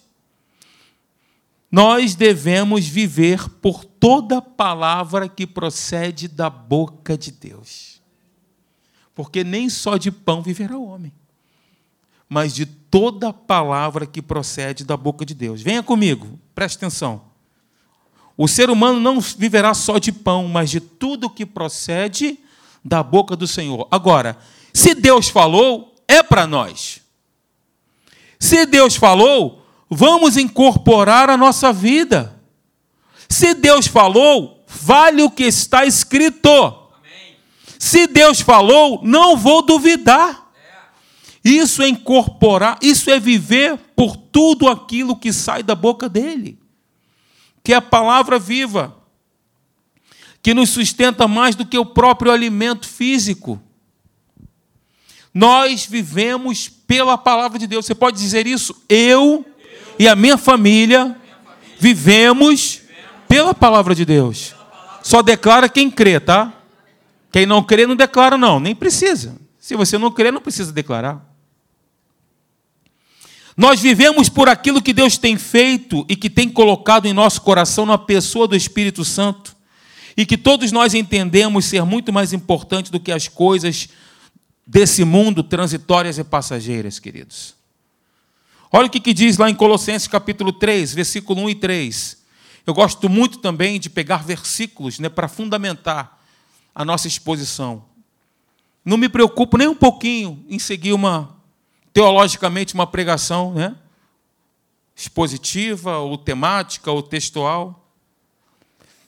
nós 1.70 2.14
devemos 2.14 2.86
viver 2.86 3.48
por 3.48 3.84
toda 3.84 4.42
palavra 4.42 5.28
que 5.28 5.46
procede 5.46 6.26
da 6.26 6.50
boca 6.50 7.16
de 7.16 7.30
Deus. 7.30 8.00
Porque 9.14 9.44
nem 9.44 9.70
só 9.70 9.96
de 9.96 10.10
pão 10.10 10.42
viverá 10.42 10.76
o 10.76 10.86
homem, 10.86 11.12
mas 12.28 12.54
de 12.54 12.66
toda 12.66 13.32
palavra 13.32 14.06
que 14.06 14.20
procede 14.20 14.84
da 14.84 14.96
boca 14.96 15.24
de 15.24 15.34
Deus. 15.34 15.62
Venha 15.62 15.82
comigo, 15.82 16.38
preste 16.54 16.76
atenção. 16.76 17.22
O 18.36 18.48
ser 18.48 18.70
humano 18.70 18.98
não 18.98 19.20
viverá 19.20 19.74
só 19.74 19.98
de 19.98 20.10
pão, 20.10 20.48
mas 20.48 20.70
de 20.70 20.80
tudo 20.80 21.30
que 21.30 21.44
procede 21.44 22.38
da 22.84 23.02
boca 23.02 23.36
do 23.36 23.46
Senhor. 23.46 23.86
Agora, 23.90 24.38
se 24.72 24.94
Deus 24.94 25.28
falou, 25.28 25.94
é 26.08 26.22
para 26.22 26.46
nós. 26.46 27.02
Se 28.38 28.64
Deus 28.64 28.96
falou, 28.96 29.59
vamos 29.90 30.36
incorporar 30.36 31.28
a 31.28 31.36
nossa 31.36 31.72
vida. 31.72 32.40
Se 33.28 33.54
Deus 33.54 33.88
falou, 33.88 34.64
vale 34.68 35.22
o 35.22 35.30
que 35.30 35.44
está 35.44 35.84
escrito. 35.84 36.48
Se 37.78 38.06
Deus 38.06 38.40
falou, 38.40 39.00
não 39.02 39.36
vou 39.36 39.62
duvidar. 39.62 40.48
Isso 41.42 41.82
é 41.82 41.88
incorporar, 41.88 42.78
isso 42.82 43.10
é 43.10 43.18
viver 43.18 43.76
por 43.96 44.14
tudo 44.14 44.68
aquilo 44.68 45.16
que 45.16 45.32
sai 45.32 45.62
da 45.62 45.74
boca 45.74 46.06
dele, 46.06 46.58
que 47.64 47.72
é 47.72 47.76
a 47.76 47.80
palavra 47.80 48.38
viva, 48.38 48.94
que 50.42 50.52
nos 50.52 50.68
sustenta 50.68 51.26
mais 51.26 51.56
do 51.56 51.64
que 51.64 51.78
o 51.78 51.86
próprio 51.86 52.30
alimento 52.30 52.86
físico. 52.86 53.58
Nós 55.32 55.86
vivemos 55.86 56.68
pela 56.68 57.16
palavra 57.16 57.58
de 57.58 57.66
Deus. 57.66 57.86
Você 57.86 57.94
pode 57.94 58.18
dizer 58.18 58.46
isso? 58.46 58.74
Eu 58.86 59.46
e 60.00 60.08
a 60.08 60.16
minha 60.16 60.38
família 60.38 61.14
vivemos 61.78 62.80
pela 63.28 63.52
palavra 63.52 63.94
de 63.94 64.06
Deus. 64.06 64.54
Só 65.02 65.20
declara 65.20 65.68
quem 65.68 65.90
crê, 65.90 66.18
tá? 66.18 66.54
Quem 67.30 67.44
não 67.44 67.62
crê 67.62 67.86
não 67.86 67.94
declara 67.94 68.38
não, 68.38 68.58
nem 68.58 68.74
precisa. 68.74 69.36
Se 69.58 69.76
você 69.76 69.98
não 69.98 70.10
crê, 70.10 70.30
não 70.30 70.40
precisa 70.40 70.72
declarar. 70.72 71.22
Nós 73.54 73.78
vivemos 73.78 74.30
por 74.30 74.48
aquilo 74.48 74.80
que 74.80 74.94
Deus 74.94 75.18
tem 75.18 75.36
feito 75.36 76.06
e 76.08 76.16
que 76.16 76.30
tem 76.30 76.48
colocado 76.48 77.04
em 77.04 77.12
nosso 77.12 77.42
coração 77.42 77.84
na 77.84 77.98
pessoa 77.98 78.48
do 78.48 78.56
Espírito 78.56 79.04
Santo. 79.04 79.54
E 80.16 80.24
que 80.24 80.38
todos 80.38 80.72
nós 80.72 80.94
entendemos 80.94 81.66
ser 81.66 81.84
muito 81.84 82.10
mais 82.10 82.32
importante 82.32 82.90
do 82.90 82.98
que 82.98 83.12
as 83.12 83.28
coisas 83.28 83.90
desse 84.66 85.04
mundo 85.04 85.42
transitórias 85.42 86.16
e 86.16 86.24
passageiras, 86.24 86.98
queridos. 86.98 87.59
Olha 88.72 88.86
o 88.86 88.90
que, 88.90 89.12
diz 89.12 89.36
lá 89.36 89.50
em 89.50 89.54
Colossenses 89.54 90.06
capítulo 90.06 90.52
3, 90.52 90.94
versículo 90.94 91.42
1 91.42 91.50
e 91.50 91.54
3. 91.56 92.16
Eu 92.64 92.72
gosto 92.72 93.08
muito 93.08 93.38
também 93.38 93.80
de 93.80 93.90
pegar 93.90 94.18
versículos 94.18 95.00
né, 95.00 95.08
para 95.08 95.26
fundamentar 95.26 96.20
a 96.72 96.84
nossa 96.84 97.08
exposição. 97.08 97.84
Não 98.84 98.96
me 98.96 99.08
preocupo 99.08 99.56
nem 99.56 99.66
um 99.66 99.74
pouquinho 99.74 100.44
em 100.48 100.58
seguir 100.60 100.92
uma, 100.92 101.36
teologicamente, 101.92 102.74
uma 102.74 102.86
pregação 102.86 103.52
né, 103.52 103.74
expositiva, 104.94 105.98
ou 105.98 106.16
temática, 106.16 106.92
ou 106.92 107.02
textual. 107.02 107.88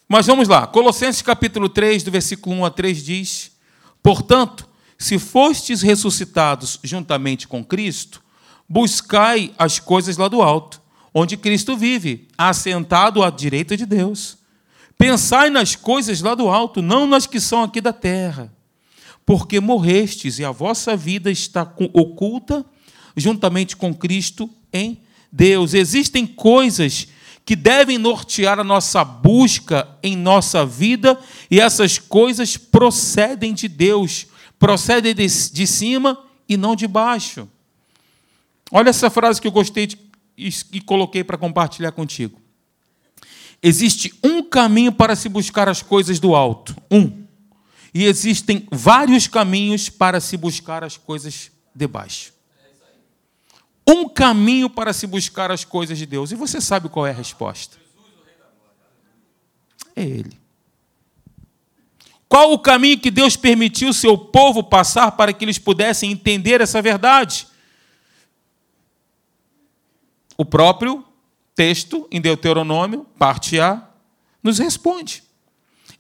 Mas 0.08 0.26
vamos 0.26 0.48
lá, 0.48 0.66
Colossenses 0.66 1.22
capítulo 1.22 1.68
3, 1.68 2.02
do 2.02 2.10
versículo 2.10 2.56
1 2.56 2.64
a 2.64 2.70
3 2.70 3.04
diz: 3.04 3.52
Portanto, 4.02 4.68
se 4.98 5.20
fostes 5.20 5.82
ressuscitados 5.82 6.80
juntamente 6.82 7.46
com 7.46 7.64
Cristo, 7.64 8.21
buscai 8.72 9.52
as 9.58 9.78
coisas 9.78 10.16
lá 10.16 10.28
do 10.28 10.40
alto, 10.40 10.80
onde 11.12 11.36
Cristo 11.36 11.76
vive, 11.76 12.26
assentado 12.38 13.22
à 13.22 13.28
direita 13.28 13.76
de 13.76 13.84
Deus. 13.84 14.38
Pensai 14.96 15.50
nas 15.50 15.76
coisas 15.76 16.22
lá 16.22 16.34
do 16.34 16.48
alto, 16.48 16.80
não 16.80 17.06
nas 17.06 17.26
que 17.26 17.38
são 17.38 17.62
aqui 17.62 17.82
da 17.82 17.92
terra, 17.92 18.50
porque 19.26 19.60
morrestes 19.60 20.38
e 20.38 20.44
a 20.44 20.50
vossa 20.50 20.96
vida 20.96 21.30
está 21.30 21.70
oculta 21.92 22.64
juntamente 23.14 23.76
com 23.76 23.94
Cristo 23.94 24.48
em 24.72 25.02
Deus. 25.30 25.74
Existem 25.74 26.26
coisas 26.26 27.08
que 27.44 27.54
devem 27.54 27.98
nortear 27.98 28.58
a 28.58 28.64
nossa 28.64 29.04
busca 29.04 29.86
em 30.02 30.16
nossa 30.16 30.64
vida, 30.64 31.18
e 31.50 31.60
essas 31.60 31.98
coisas 31.98 32.56
procedem 32.56 33.52
de 33.52 33.68
Deus, 33.68 34.28
procedem 34.58 35.14
de, 35.14 35.26
de 35.26 35.66
cima 35.66 36.18
e 36.48 36.56
não 36.56 36.74
de 36.74 36.86
baixo. 36.86 37.46
Olha 38.74 38.88
essa 38.88 39.10
frase 39.10 39.38
que 39.38 39.46
eu 39.46 39.52
gostei 39.52 39.86
de, 39.86 39.98
e, 40.36 40.48
e 40.72 40.80
coloquei 40.80 41.22
para 41.22 41.36
compartilhar 41.36 41.92
contigo. 41.92 42.40
Existe 43.62 44.14
um 44.24 44.42
caminho 44.42 44.90
para 44.90 45.14
se 45.14 45.28
buscar 45.28 45.68
as 45.68 45.82
coisas 45.82 46.18
do 46.18 46.34
alto. 46.34 46.74
Um. 46.90 47.24
E 47.92 48.06
existem 48.06 48.66
vários 48.72 49.28
caminhos 49.28 49.90
para 49.90 50.18
se 50.18 50.38
buscar 50.38 50.82
as 50.82 50.96
coisas 50.96 51.52
de 51.74 51.86
baixo. 51.86 52.32
Um 53.86 54.08
caminho 54.08 54.70
para 54.70 54.94
se 54.94 55.06
buscar 55.06 55.50
as 55.50 55.64
coisas 55.66 55.98
de 55.98 56.06
Deus. 56.06 56.32
E 56.32 56.34
você 56.34 56.58
sabe 56.58 56.88
qual 56.88 57.06
é 57.06 57.10
a 57.10 57.14
resposta? 57.14 57.76
É 59.94 60.02
Ele. 60.02 60.40
Qual 62.26 62.52
o 62.52 62.58
caminho 62.58 62.98
que 62.98 63.10
Deus 63.10 63.36
permitiu 63.36 63.92
seu 63.92 64.16
povo 64.16 64.64
passar 64.64 65.12
para 65.12 65.34
que 65.34 65.44
eles 65.44 65.58
pudessem 65.58 66.10
entender 66.10 66.62
essa 66.62 66.80
verdade? 66.80 67.51
O 70.42 70.44
próprio 70.44 71.04
texto 71.54 72.08
em 72.10 72.20
Deuteronômio, 72.20 73.06
parte 73.16 73.60
A, 73.60 73.88
nos 74.42 74.58
responde. 74.58 75.22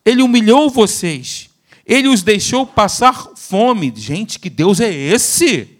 Ele 0.04 0.20
humilhou 0.20 0.68
vocês, 0.68 1.48
ele 1.86 2.08
os 2.08 2.24
deixou 2.24 2.66
passar 2.66 3.36
fome. 3.36 3.92
Gente, 3.94 4.40
que 4.40 4.50
Deus 4.50 4.80
é 4.80 4.92
esse? 4.92 5.78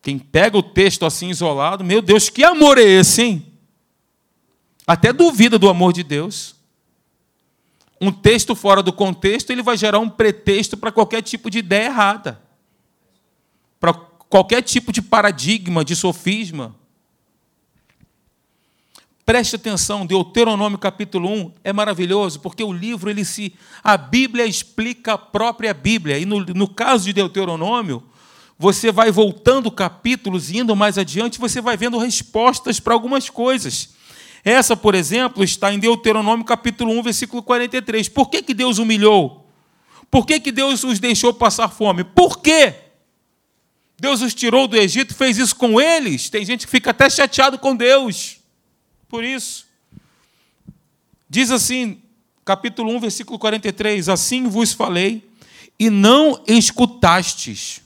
Quem 0.00 0.20
pega 0.20 0.56
o 0.56 0.62
texto 0.62 1.04
assim 1.04 1.30
isolado, 1.30 1.82
meu 1.82 2.00
Deus, 2.00 2.28
que 2.28 2.44
amor 2.44 2.78
é 2.78 2.84
esse, 2.84 3.22
hein? 3.22 3.46
Até 4.86 5.12
duvida 5.12 5.58
do 5.58 5.68
amor 5.68 5.92
de 5.92 6.04
Deus. 6.04 6.54
Um 8.00 8.12
texto 8.12 8.54
fora 8.54 8.84
do 8.84 8.92
contexto, 8.92 9.50
ele 9.50 9.64
vai 9.64 9.76
gerar 9.76 9.98
um 9.98 10.08
pretexto 10.08 10.76
para 10.76 10.92
qualquer 10.92 11.22
tipo 11.22 11.50
de 11.50 11.58
ideia 11.58 11.86
errada. 11.86 12.40
Para 13.80 14.11
qualquer 14.32 14.62
tipo 14.62 14.90
de 14.90 15.02
paradigma, 15.02 15.84
de 15.84 15.94
sofisma. 15.94 16.74
Preste 19.26 19.56
atenção, 19.56 20.06
Deuteronômio 20.06 20.78
capítulo 20.78 21.28
1 21.28 21.52
é 21.62 21.70
maravilhoso, 21.70 22.40
porque 22.40 22.64
o 22.64 22.72
livro, 22.72 23.10
ele 23.10 23.26
se. 23.26 23.52
A 23.84 23.94
Bíblia 23.98 24.46
explica 24.46 25.12
a 25.12 25.18
própria 25.18 25.74
Bíblia. 25.74 26.18
E 26.18 26.24
no, 26.24 26.40
no 26.40 26.66
caso 26.66 27.04
de 27.04 27.12
Deuteronômio, 27.12 28.02
você 28.58 28.90
vai 28.90 29.10
voltando 29.10 29.70
capítulos 29.70 30.48
e 30.48 30.60
indo 30.60 30.74
mais 30.74 30.96
adiante, 30.96 31.38
você 31.38 31.60
vai 31.60 31.76
vendo 31.76 31.98
respostas 31.98 32.80
para 32.80 32.94
algumas 32.94 33.28
coisas. 33.28 33.90
Essa, 34.42 34.74
por 34.74 34.94
exemplo, 34.94 35.44
está 35.44 35.74
em 35.74 35.78
Deuteronômio 35.78 36.46
capítulo 36.46 36.90
1, 36.98 37.02
versículo 37.02 37.42
43. 37.42 38.08
Por 38.08 38.30
que, 38.30 38.42
que 38.42 38.54
Deus 38.54 38.78
humilhou? 38.78 39.46
Por 40.10 40.24
que, 40.24 40.40
que 40.40 40.50
Deus 40.50 40.84
os 40.84 40.98
deixou 40.98 41.34
passar 41.34 41.68
fome? 41.68 42.02
Por 42.02 42.40
quê? 42.40 42.81
Deus 44.02 44.20
os 44.20 44.34
tirou 44.34 44.66
do 44.66 44.76
Egito, 44.76 45.14
fez 45.14 45.38
isso 45.38 45.54
com 45.54 45.80
eles. 45.80 46.28
Tem 46.28 46.44
gente 46.44 46.66
que 46.66 46.72
fica 46.72 46.90
até 46.90 47.08
chateado 47.08 47.56
com 47.56 47.76
Deus 47.76 48.38
por 49.08 49.22
isso. 49.22 49.64
Diz 51.30 51.52
assim, 51.52 52.02
capítulo 52.44 52.92
1, 52.96 52.98
versículo 52.98 53.38
43: 53.38 54.08
Assim 54.08 54.48
vos 54.48 54.72
falei, 54.72 55.22
e 55.78 55.88
não 55.88 56.42
escutastes. 56.48 57.80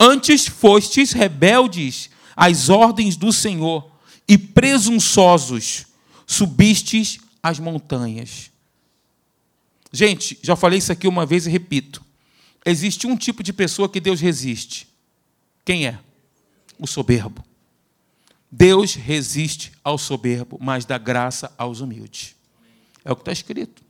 Antes 0.00 0.48
fostes 0.48 1.12
rebeldes 1.12 2.10
às 2.34 2.68
ordens 2.68 3.14
do 3.14 3.32
Senhor, 3.32 3.88
e 4.26 4.36
presunçosos 4.36 5.86
subistes 6.26 7.20
as 7.40 7.60
montanhas. 7.60 8.50
Gente, 9.92 10.36
já 10.42 10.56
falei 10.56 10.80
isso 10.80 10.90
aqui 10.90 11.06
uma 11.06 11.24
vez 11.24 11.46
e 11.46 11.50
repito. 11.50 12.04
Existe 12.66 13.06
um 13.06 13.16
tipo 13.16 13.44
de 13.44 13.52
pessoa 13.52 13.88
que 13.88 14.00
Deus 14.00 14.20
resiste. 14.20 14.89
Quem 15.70 15.86
é? 15.86 16.00
O 16.80 16.86
soberbo. 16.88 17.44
Deus 18.50 18.94
resiste 18.94 19.70
ao 19.84 19.96
soberbo, 19.96 20.58
mas 20.60 20.84
dá 20.84 20.98
graça 20.98 21.54
aos 21.56 21.78
humildes. 21.78 22.34
É 23.04 23.12
o 23.12 23.14
que 23.14 23.22
está 23.22 23.30
escrito. 23.30 23.80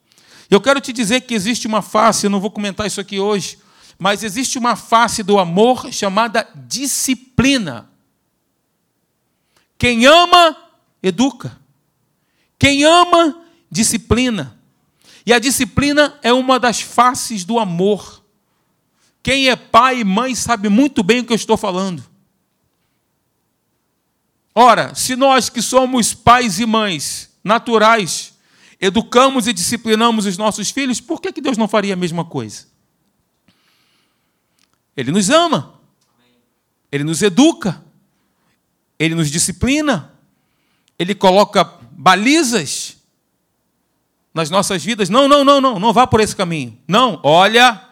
Eu 0.50 0.60
quero 0.60 0.78
te 0.78 0.92
dizer 0.92 1.22
que 1.22 1.32
existe 1.32 1.66
uma 1.66 1.80
face, 1.80 2.26
eu 2.26 2.30
não 2.30 2.38
vou 2.38 2.50
comentar 2.50 2.86
isso 2.86 3.00
aqui 3.00 3.18
hoje, 3.18 3.58
mas 3.98 4.22
existe 4.22 4.58
uma 4.58 4.76
face 4.76 5.22
do 5.22 5.38
amor 5.38 5.90
chamada 5.90 6.46
disciplina. 6.54 7.88
Quem 9.78 10.04
ama, 10.04 10.54
educa. 11.02 11.58
Quem 12.58 12.84
ama, 12.84 13.42
disciplina. 13.70 14.54
E 15.24 15.32
a 15.32 15.38
disciplina 15.38 16.18
é 16.20 16.30
uma 16.30 16.60
das 16.60 16.82
faces 16.82 17.42
do 17.42 17.58
amor. 17.58 18.19
Quem 19.22 19.48
é 19.48 19.56
pai 19.56 20.00
e 20.00 20.04
mãe 20.04 20.34
sabe 20.34 20.68
muito 20.68 21.02
bem 21.02 21.20
o 21.20 21.24
que 21.24 21.32
eu 21.32 21.36
estou 21.36 21.56
falando. 21.56 22.02
Ora, 24.54 24.94
se 24.94 25.14
nós 25.14 25.48
que 25.48 25.62
somos 25.62 26.12
pais 26.12 26.58
e 26.58 26.66
mães 26.66 27.30
naturais, 27.42 28.34
educamos 28.80 29.46
e 29.46 29.52
disciplinamos 29.52 30.26
os 30.26 30.36
nossos 30.36 30.70
filhos, 30.70 31.00
por 31.00 31.20
que, 31.20 31.32
que 31.32 31.40
Deus 31.40 31.56
não 31.56 31.68
faria 31.68 31.94
a 31.94 31.96
mesma 31.96 32.24
coisa? 32.24 32.66
Ele 34.96 35.12
nos 35.12 35.30
ama, 35.30 35.80
ele 36.90 37.04
nos 37.04 37.22
educa, 37.22 37.82
ele 38.98 39.14
nos 39.14 39.30
disciplina, 39.30 40.12
ele 40.98 41.14
coloca 41.14 41.64
balizas 41.92 42.96
nas 44.34 44.50
nossas 44.50 44.84
vidas. 44.84 45.08
Não, 45.08 45.28
não, 45.28 45.44
não, 45.44 45.60
não, 45.60 45.78
não 45.78 45.92
vá 45.92 46.06
por 46.06 46.20
esse 46.20 46.34
caminho. 46.34 46.78
Não, 46.86 47.20
olha, 47.22 47.89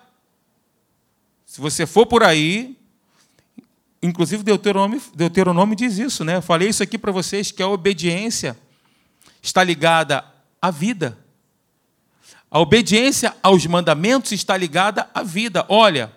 se 1.59 1.61
você 1.61 1.87
for 1.87 2.07
por 2.07 2.23
aí, 2.23 2.77
Inclusive, 4.01 4.44
Deuteronômio, 4.44 5.03
Deuteronômio 5.12 5.75
diz 5.75 5.99
isso, 5.99 6.25
né? 6.25 6.37
Eu 6.37 6.42
falei 6.42 6.68
isso 6.68 6.85
aqui 6.85 6.97
para 6.97 7.11
vocês, 7.11 7.51
que 7.51 7.61
a 7.61 7.66
obediência 7.66 8.57
está 9.42 9.64
ligada 9.64 10.25
à 10.62 10.71
vida. 10.71 11.18
A 12.49 12.61
obediência 12.61 13.35
aos 13.42 13.66
mandamentos 13.66 14.31
está 14.31 14.57
ligada 14.57 15.11
à 15.12 15.25
vida. 15.25 15.66
Olha, 15.68 16.12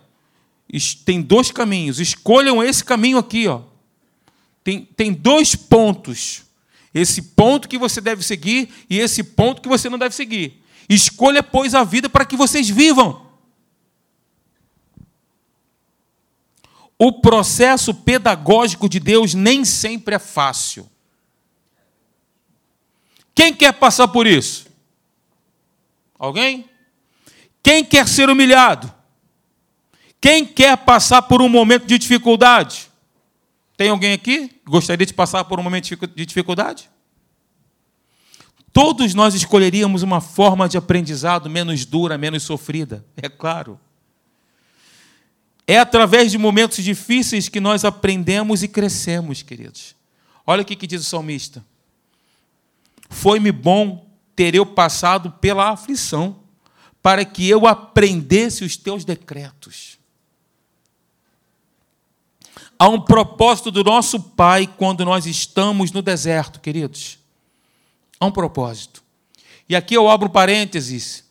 tem 1.04 1.24
dois 1.24 1.50
caminhos. 1.50 2.00
Escolham 2.00 2.64
esse 2.64 2.84
caminho 2.84 3.18
aqui, 3.18 3.48
ó. 3.48 3.62
Tem, 4.64 4.88
tem 4.96 5.12
dois 5.12 5.56
pontos. 5.56 6.44
Esse 6.94 7.20
ponto 7.20 7.68
que 7.68 7.80
você 7.80 8.00
deve 8.00 8.22
seguir 8.22 8.70
e 8.88 9.00
esse 9.00 9.24
ponto 9.24 9.60
que 9.60 9.68
você 9.68 9.90
não 9.90 9.98
deve 9.98 10.14
seguir. 10.14 10.62
Escolha, 10.88 11.42
pois, 11.42 11.74
a 11.74 11.84
vida 11.84 12.08
para 12.08 12.26
que 12.26 12.38
vocês 12.38 12.70
vivam. 12.70 13.31
O 17.04 17.12
processo 17.12 17.96
pedagógico 17.96 18.88
de 18.88 19.00
Deus 19.00 19.34
nem 19.34 19.66
sempre 19.66 20.14
é 20.14 20.20
fácil. 20.20 20.88
Quem 23.34 23.52
quer 23.52 23.74
passar 23.74 24.08
por 24.10 24.28
isso? 24.28 24.68
Alguém? 26.20 26.70
Quem 27.64 27.84
quer 27.84 28.08
ser 28.08 28.30
humilhado? 28.30 28.94
Quem 30.22 30.46
quer 30.46 30.78
passar 30.78 31.24
por 31.24 31.42
um 31.42 31.50
momento 31.50 31.88
de 31.88 31.98
dificuldade? 31.98 32.88
Tem 33.76 33.90
alguém 33.90 34.14
aqui 34.14 34.50
que 34.50 34.62
gostaria 34.64 35.08
de 35.08 35.14
passar 35.16 35.44
por 35.46 35.60
um 35.60 35.64
momento 35.64 35.98
de 36.16 36.24
dificuldade? 36.24 36.88
Todos 38.72 39.16
nós 39.16 39.34
escolheríamos 39.34 40.04
uma 40.04 40.22
forma 40.22 40.70
de 40.70 40.78
aprendizado 40.78 41.50
menos 41.50 41.84
dura, 41.84 42.16
menos 42.16 42.44
sofrida, 42.44 43.04
é 43.18 43.28
claro. 43.28 43.80
É 45.68 45.78
através 45.78 46.32
de 46.32 46.38
momentos 46.38 46.84
difíceis 46.84 47.48
que 47.48 47.60
nós 47.60 47.86
aprendemos 47.86 48.64
e 48.64 48.68
crescemos, 48.68 49.42
queridos. 49.42 49.96
Olha 50.46 50.64
o 50.64 50.66
que 50.66 50.88
diz 50.88 51.02
o 51.02 51.10
salmista: 51.10 51.64
Foi-me 53.10 53.52
bom 53.52 54.10
ter 54.36 54.56
eu 54.56 54.66
passado 54.66 55.32
pela 55.32 55.70
aflição, 55.70 56.40
para 57.02 57.24
que 57.24 57.48
eu 57.48 57.68
aprendesse 57.68 58.64
os 58.64 58.76
teus 58.76 59.06
decretos. 59.06 60.00
Há 62.78 62.90
um 62.90 63.00
propósito 63.00 63.70
do 63.70 63.84
nosso 63.84 64.20
Pai 64.20 64.66
quando 64.66 65.06
nós 65.06 65.28
estamos 65.28 65.92
no 65.92 66.02
deserto, 66.02 66.60
queridos. 66.60 67.20
Há 68.20 68.26
um 68.26 68.32
propósito. 68.32 69.04
E 69.70 69.76
aqui 69.76 69.94
eu 69.94 70.10
abro 70.10 70.30
parênteses. 70.30 71.24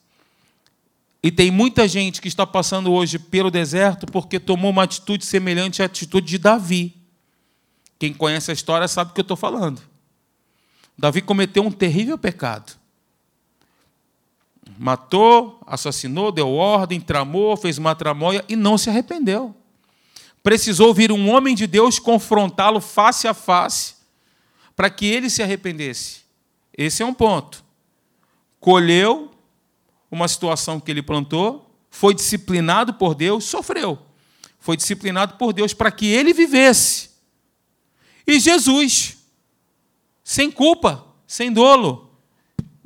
E 1.22 1.30
tem 1.30 1.50
muita 1.50 1.87
gente 1.87 2.20
que 2.20 2.28
está 2.28 2.46
passando 2.46 2.92
hoje 2.92 3.18
pelo 3.18 3.50
deserto 3.50 4.06
porque 4.06 4.40
tomou 4.40 4.70
uma 4.70 4.85
atitude 4.85 5.24
semelhante 5.24 5.83
à 5.83 5.87
atitude 5.87 6.26
de 6.26 6.38
Davi. 6.38 6.96
Quem 7.98 8.12
conhece 8.12 8.50
a 8.50 8.54
história 8.54 8.88
sabe 8.88 9.11
o 9.11 9.14
que 9.14 9.20
eu 9.20 9.22
estou 9.22 9.37
falando. 9.37 9.83
Davi 10.96 11.20
cometeu 11.20 11.62
um 11.62 11.70
terrível 11.70 12.16
pecado. 12.16 12.72
Matou, 14.78 15.61
assassinou, 15.66 16.33
deu 16.33 16.50
ordem, 16.50 17.00
tramou, 17.00 17.56
fez 17.56 17.76
uma 17.76 17.94
tramóia 17.94 18.44
e 18.48 18.56
não 18.56 18.78
se 18.78 18.88
arrependeu 18.88 19.54
precisou 20.42 20.94
vir 20.94 21.12
um 21.12 21.30
homem 21.30 21.54
de 21.54 21.66
Deus 21.66 21.98
confrontá-lo 21.98 22.80
face 22.80 23.28
a 23.28 23.35
face 23.35 23.94
para 24.74 24.90
que 24.90 25.06
ele 25.06 25.28
se 25.28 25.42
arrependesse. 25.42 26.20
Esse 26.76 27.02
é 27.02 27.06
um 27.06 27.12
ponto. 27.12 27.62
Colheu 28.59 29.30
uma 30.11 30.27
situação 30.29 30.81
que 30.81 30.90
ele 30.90 31.03
plantou, 31.03 31.70
foi 31.90 32.14
disciplinado 32.14 32.94
por 32.94 33.14
Deus, 33.14 33.44
sofreu. 33.44 33.99
Foi 34.59 34.77
disciplinado 34.77 35.35
por 35.35 35.53
Deus 35.53 35.73
para 35.73 35.90
que 35.90 36.07
ele 36.07 36.33
vivesse. 36.33 37.11
E 38.27 38.38
Jesus, 38.38 39.18
sem 40.23 40.51
culpa, 40.51 41.05
sem 41.27 41.53
dolo, 41.53 42.11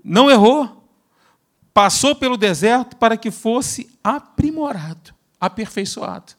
não 0.03 0.31
errou. 0.31 0.89
Passou 1.73 2.15
pelo 2.15 2.37
deserto 2.37 2.97
para 2.97 3.17
que 3.17 3.31
fosse 3.31 3.91
aprimorado, 4.03 5.13
aperfeiçoado. 5.41 6.35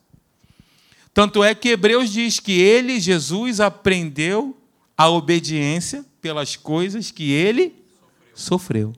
Tanto 1.13 1.43
é 1.43 1.53
que 1.53 1.69
Hebreus 1.69 2.09
diz 2.09 2.39
que 2.39 2.59
ele, 2.59 2.99
Jesus, 2.99 3.59
aprendeu 3.59 4.57
a 4.97 5.09
obediência 5.09 6.05
pelas 6.21 6.55
coisas 6.55 7.11
que 7.11 7.31
ele 7.31 7.75
sofreu. 8.33 8.93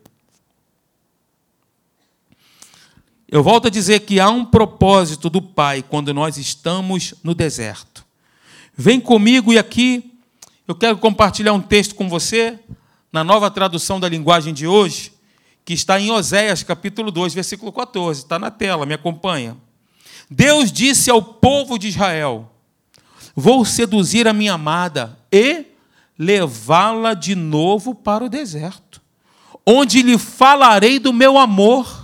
Eu 3.29 3.43
volto 3.43 3.67
a 3.67 3.69
dizer 3.69 4.01
que 4.01 4.21
há 4.21 4.29
um 4.29 4.45
propósito 4.45 5.29
do 5.29 5.41
Pai 5.41 5.83
quando 5.83 6.13
nós 6.13 6.37
estamos 6.37 7.13
no 7.21 7.35
deserto. 7.35 8.05
Vem 8.73 9.01
comigo 9.01 9.51
e 9.51 9.57
aqui 9.57 10.13
eu 10.65 10.73
quero 10.73 10.97
compartilhar 10.97 11.51
um 11.51 11.61
texto 11.61 11.93
com 11.93 12.07
você, 12.07 12.57
na 13.11 13.25
nova 13.25 13.51
tradução 13.51 13.99
da 13.99 14.07
linguagem 14.07 14.53
de 14.53 14.65
hoje, 14.65 15.11
que 15.65 15.73
está 15.73 15.99
em 15.99 16.09
Oséias 16.09 16.63
capítulo 16.63 17.11
2, 17.11 17.33
versículo 17.33 17.73
14. 17.73 18.21
Está 18.21 18.39
na 18.39 18.49
tela, 18.49 18.85
me 18.85 18.93
acompanha. 18.93 19.57
Deus 20.29 20.71
disse 20.71 21.09
ao 21.09 21.21
povo 21.21 21.77
de 21.77 21.89
Israel: 21.89 22.49
Vou 23.35 23.65
seduzir 23.65 24.25
a 24.25 24.33
minha 24.33 24.53
amada 24.53 25.19
e 25.29 25.65
levá-la 26.17 27.13
de 27.13 27.35
novo 27.35 27.93
para 27.93 28.23
o 28.23 28.29
deserto, 28.29 29.01
onde 29.65 30.01
lhe 30.01 30.17
falarei 30.17 30.97
do 30.97 31.11
meu 31.11 31.37
amor. 31.37 31.96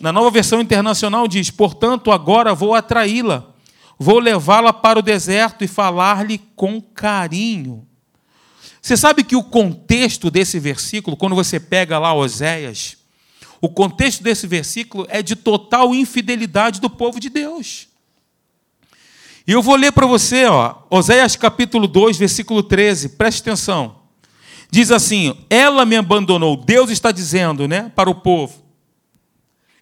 Na 0.00 0.10
nova 0.10 0.30
versão 0.30 0.60
internacional 0.60 1.28
diz: 1.28 1.50
Portanto, 1.50 2.10
agora 2.10 2.54
vou 2.54 2.74
atraí-la, 2.74 3.46
vou 3.98 4.18
levá-la 4.18 4.72
para 4.72 4.98
o 4.98 5.02
deserto 5.02 5.62
e 5.62 5.68
falar-lhe 5.68 6.38
com 6.56 6.80
carinho. 6.80 7.86
Você 8.80 8.96
sabe 8.96 9.22
que 9.22 9.36
o 9.36 9.44
contexto 9.44 10.30
desse 10.30 10.58
versículo, 10.58 11.16
quando 11.16 11.34
você 11.34 11.60
pega 11.60 11.98
lá 11.98 12.14
Oséias, 12.14 12.96
o 13.60 13.68
contexto 13.68 14.22
desse 14.22 14.46
versículo 14.46 15.06
é 15.10 15.22
de 15.22 15.36
total 15.36 15.94
infidelidade 15.94 16.80
do 16.80 16.88
povo 16.88 17.20
de 17.20 17.28
Deus. 17.28 17.88
E 19.46 19.52
eu 19.52 19.60
vou 19.60 19.76
ler 19.76 19.92
para 19.92 20.06
você, 20.06 20.46
ó, 20.46 20.76
Oséias 20.88 21.36
capítulo 21.36 21.86
2, 21.86 22.16
versículo 22.16 22.62
13, 22.62 23.10
preste 23.10 23.42
atenção. 23.42 23.96
Diz 24.70 24.90
assim: 24.90 25.36
Ela 25.50 25.84
me 25.84 25.96
abandonou, 25.96 26.56
Deus 26.56 26.88
está 26.88 27.12
dizendo, 27.12 27.68
né, 27.68 27.92
para 27.94 28.08
o 28.08 28.14
povo. 28.14 28.69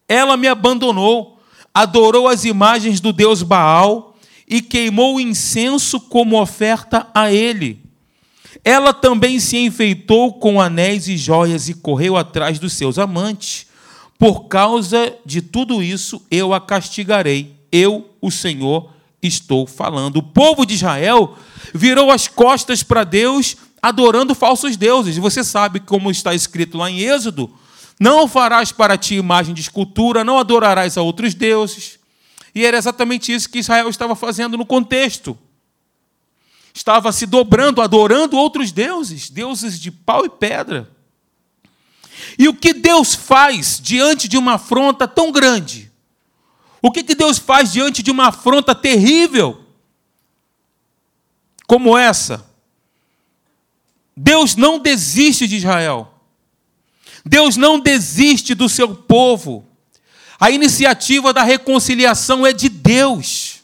Ela 0.09 0.37
me 0.37 0.49
abandonou, 0.49 1.38
adorou 1.75 2.27
as 2.27 2.44
imagens 2.44 3.01
do 3.01 3.12
Deus 3.12 3.42
Baal 3.42 4.16
e 4.49 4.62
queimou 4.62 5.16
o 5.16 5.21
incenso 5.21 6.01
como 6.01 6.40
oferta 6.40 7.07
a 7.14 7.31
ele. 7.31 7.81
Ela 8.64 8.92
também 8.92 9.38
se 9.38 9.59
enfeitou 9.59 10.33
com 10.35 10.61
anéis 10.61 11.07
e 11.09 11.16
joias 11.16 11.68
e 11.68 11.75
correu 11.75 12.16
atrás 12.16 12.59
dos 12.59 12.73
seus 12.73 12.99
amantes. 12.99 13.66
Por 14.18 14.49
causa 14.49 15.14
de 15.25 15.40
tudo 15.40 15.83
isso, 15.83 16.21
eu 16.31 16.53
a 16.53 16.61
castigarei. 16.61 17.55
Eu, 17.71 18.11
o 18.21 18.31
Senhor, 18.31 18.90
estou 19.23 19.66
falando. 19.66 20.16
O 20.16 20.23
povo 20.23 20.64
de 20.64 20.75
Israel 20.75 21.37
virou 21.75 22.11
as 22.11 22.27
costas 22.27 22.83
para 22.83 23.05
Deus, 23.05 23.57
adorando 23.81 24.35
falsos 24.35 24.77
deuses. 24.77 25.16
Você 25.18 25.44
sabe 25.44 25.81
como 25.81 26.11
está 26.11 26.35
escrito 26.35 26.79
lá 26.79 26.90
em 26.90 27.01
Êxodo: 27.01 27.51
Não 27.98 28.28
farás 28.28 28.70
para 28.70 28.96
ti 28.96 29.16
imagem 29.16 29.54
de 29.54 29.61
escultura, 29.61 30.24
não 30.24 30.38
adorarás 30.38 30.96
a 30.96 31.02
outros 31.02 31.34
deuses. 31.34 31.98
E 32.54 32.64
era 32.64 32.76
exatamente 32.76 33.32
isso 33.32 33.48
que 33.50 33.58
Israel 33.58 33.88
estava 33.88 34.14
fazendo 34.14 34.56
no 34.56 34.64
contexto. 34.64 35.37
Estava 36.72 37.11
se 37.11 37.26
dobrando, 37.26 37.82
adorando 37.82 38.37
outros 38.37 38.70
deuses, 38.70 39.30
deuses 39.30 39.80
de 39.80 39.90
pau 39.90 40.24
e 40.24 40.30
pedra. 40.30 40.88
E 42.38 42.48
o 42.48 42.54
que 42.54 42.72
Deus 42.72 43.14
faz 43.14 43.80
diante 43.82 44.28
de 44.28 44.38
uma 44.38 44.54
afronta 44.54 45.08
tão 45.08 45.32
grande? 45.32 45.90
O 46.80 46.92
que, 46.92 47.02
que 47.02 47.14
Deus 47.14 47.38
faz 47.38 47.72
diante 47.72 48.02
de 48.02 48.11
uma 48.11 48.28
afronta 48.28 48.74
terrível 48.74 49.64
como 51.66 51.98
essa? 51.98 52.46
Deus 54.16 54.56
não 54.56 54.78
desiste 54.78 55.46
de 55.46 55.56
Israel. 55.56 56.17
Deus 57.24 57.57
não 57.57 57.78
desiste 57.78 58.54
do 58.54 58.68
seu 58.68 58.94
povo. 58.94 59.66
A 60.40 60.50
iniciativa 60.50 61.33
da 61.33 61.42
reconciliação 61.42 62.46
é 62.46 62.52
de 62.52 62.68
Deus. 62.68 63.59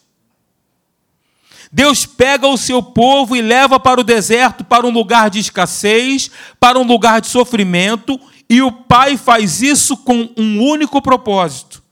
Deus 1.71 2.07
pega 2.07 2.47
o 2.47 2.57
seu 2.57 2.83
povo 2.83 3.35
e 3.35 3.43
leva 3.43 3.81
para 3.81 4.01
o 4.01 4.05
deserto, 4.05 4.63
para 4.63 4.87
um 4.87 4.91
lugar 4.91 5.29
de 5.29 5.41
escassez, 5.41 6.31
para 6.61 6.79
um 6.79 6.85
lugar 6.85 7.21
de 7.21 7.27
sofrimento, 7.27 8.21
e 8.49 8.63
o 8.63 8.71
pai 8.71 9.17
faz 9.17 9.61
isso 9.61 9.97
com 9.97 10.31
um 10.37 10.63
único 10.63 11.03
propósito: 11.03 11.83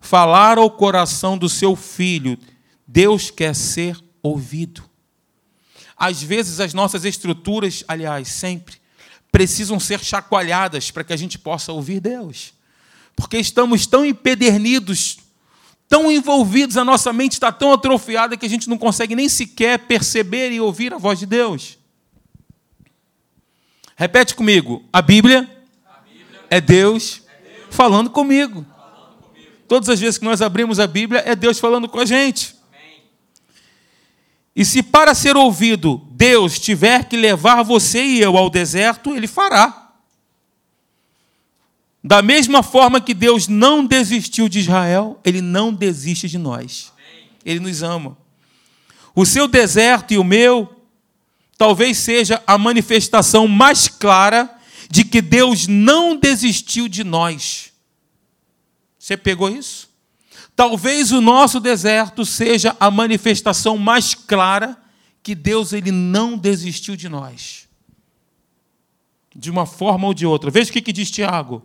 falar 0.00 0.58
ao 0.58 0.70
coração 0.70 1.36
do 1.36 1.48
seu 1.48 1.74
filho. 1.74 2.38
Deus 2.86 3.30
quer 3.30 3.54
ser 3.54 3.98
ouvido. 4.22 4.84
Às 5.96 6.22
vezes, 6.22 6.60
as 6.60 6.72
nossas 6.72 7.04
estruturas, 7.04 7.82
aliás, 7.88 8.28
sempre, 8.28 8.76
precisam 9.36 9.78
ser 9.78 10.00
chacoalhadas 10.02 10.90
para 10.90 11.04
que 11.04 11.12
a 11.12 11.16
gente 11.16 11.38
possa 11.38 11.70
ouvir 11.70 12.00
Deus. 12.00 12.54
Porque 13.14 13.36
estamos 13.36 13.86
tão 13.86 14.02
empedernidos, 14.02 15.18
tão 15.86 16.10
envolvidos, 16.10 16.78
a 16.78 16.84
nossa 16.86 17.12
mente 17.12 17.32
está 17.32 17.52
tão 17.52 17.70
atrofiada 17.70 18.34
que 18.34 18.46
a 18.46 18.48
gente 18.48 18.66
não 18.66 18.78
consegue 18.78 19.14
nem 19.14 19.28
sequer 19.28 19.80
perceber 19.80 20.52
e 20.52 20.60
ouvir 20.60 20.94
a 20.94 20.96
voz 20.96 21.18
de 21.18 21.26
Deus. 21.26 21.76
Repete 23.94 24.34
comigo: 24.34 24.82
a 24.90 25.02
Bíblia 25.02 25.46
é 26.48 26.58
Deus 26.58 27.20
falando 27.68 28.08
comigo. 28.08 28.64
Todas 29.68 29.90
as 29.90 30.00
vezes 30.00 30.16
que 30.16 30.24
nós 30.24 30.40
abrimos 30.40 30.80
a 30.80 30.86
Bíblia, 30.86 31.22
é 31.26 31.36
Deus 31.36 31.58
falando 31.58 31.90
com 31.90 32.00
a 32.00 32.06
gente. 32.06 32.56
E 34.54 34.64
se 34.64 34.82
para 34.82 35.14
ser 35.14 35.36
ouvido 35.36 36.05
Deus 36.16 36.58
tiver 36.58 37.04
que 37.04 37.14
levar 37.14 37.62
você 37.62 38.02
e 38.02 38.22
eu 38.22 38.38
ao 38.38 38.48
deserto, 38.48 39.14
Ele 39.14 39.26
fará. 39.26 39.92
Da 42.02 42.22
mesma 42.22 42.62
forma 42.62 43.02
que 43.02 43.12
Deus 43.12 43.48
não 43.48 43.84
desistiu 43.84 44.48
de 44.48 44.60
Israel, 44.60 45.20
Ele 45.22 45.42
não 45.42 45.74
desiste 45.74 46.26
de 46.26 46.38
nós. 46.38 46.90
Ele 47.44 47.60
nos 47.60 47.82
ama. 47.82 48.16
O 49.14 49.26
seu 49.26 49.46
deserto 49.46 50.14
e 50.14 50.18
o 50.18 50.24
meu 50.24 50.74
talvez 51.58 51.98
seja 51.98 52.42
a 52.46 52.56
manifestação 52.56 53.46
mais 53.46 53.86
clara 53.86 54.50
de 54.88 55.04
que 55.04 55.20
Deus 55.20 55.66
não 55.66 56.16
desistiu 56.16 56.88
de 56.88 57.04
nós. 57.04 57.72
Você 58.98 59.18
pegou 59.18 59.50
isso? 59.50 59.90
Talvez 60.54 61.12
o 61.12 61.20
nosso 61.20 61.60
deserto 61.60 62.24
seja 62.24 62.74
a 62.80 62.90
manifestação 62.90 63.76
mais 63.76 64.14
clara 64.14 64.78
que 65.26 65.34
Deus 65.34 65.72
ele 65.72 65.90
não 65.90 66.38
desistiu 66.38 66.94
de 66.94 67.08
nós. 67.08 67.66
De 69.34 69.50
uma 69.50 69.66
forma 69.66 70.06
ou 70.06 70.14
de 70.14 70.24
outra. 70.24 70.52
Veja 70.52 70.70
o 70.70 70.72
que, 70.72 70.80
que 70.80 70.92
diz 70.92 71.10
Tiago. 71.10 71.64